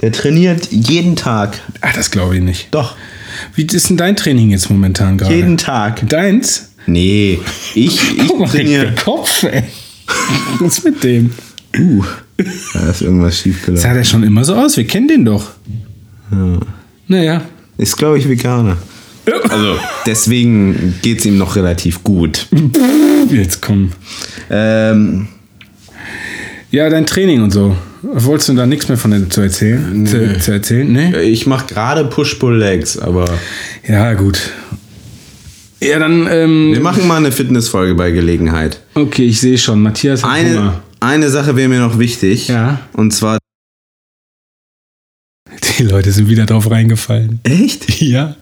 [0.00, 1.60] Der trainiert jeden Tag.
[1.82, 2.68] Ach, das glaube ich nicht.
[2.70, 2.96] Doch.
[3.54, 5.34] Wie ist denn dein Training jetzt momentan gerade?
[5.34, 6.08] Jeden Tag.
[6.08, 6.72] Deins?
[6.86, 7.38] Nee,
[7.74, 8.94] ich, ich Guck mal, der trainiere.
[9.04, 9.62] Kopf, ey.
[10.60, 11.32] Was ist mit dem?
[11.78, 12.04] Uh,
[12.74, 13.94] da ist irgendwas Sah schiefgelaufen.
[13.94, 14.76] der schon immer so aus?
[14.76, 15.50] Wir kennen den doch.
[17.08, 17.42] Naja.
[17.78, 18.76] Ist, glaube ich, Veganer.
[19.48, 19.76] Also,
[20.06, 22.46] deswegen geht es ihm noch relativ gut.
[23.30, 23.90] Jetzt komm.
[24.50, 25.28] Ähm,
[26.70, 27.76] Ja, dein Training und so.
[28.12, 30.06] Wolltest du da nichts mehr von dir zu erzählen?
[30.06, 30.92] Zu, zu erzählen?
[30.92, 31.20] Nee?
[31.22, 33.26] ich mache gerade Push-Pull-Legs, aber
[33.88, 34.50] Ja, gut.
[35.80, 38.80] Ja, dann, ähm, wir machen mal eine Fitnessfolge bei Gelegenheit.
[38.94, 39.82] okay, ich sehe schon.
[39.82, 40.82] Matthias hat Eine, Hunger.
[41.00, 42.48] eine Sache wäre mir noch wichtig.
[42.48, 42.80] Ja.
[42.94, 43.38] Und zwar.
[45.78, 47.40] Die Leute sind wieder drauf reingefallen.
[47.42, 48.00] Echt?
[48.00, 48.36] Ja.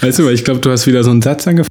[0.00, 1.68] Weißt du, weil ich glaube, du hast wieder so einen Satz angefangen.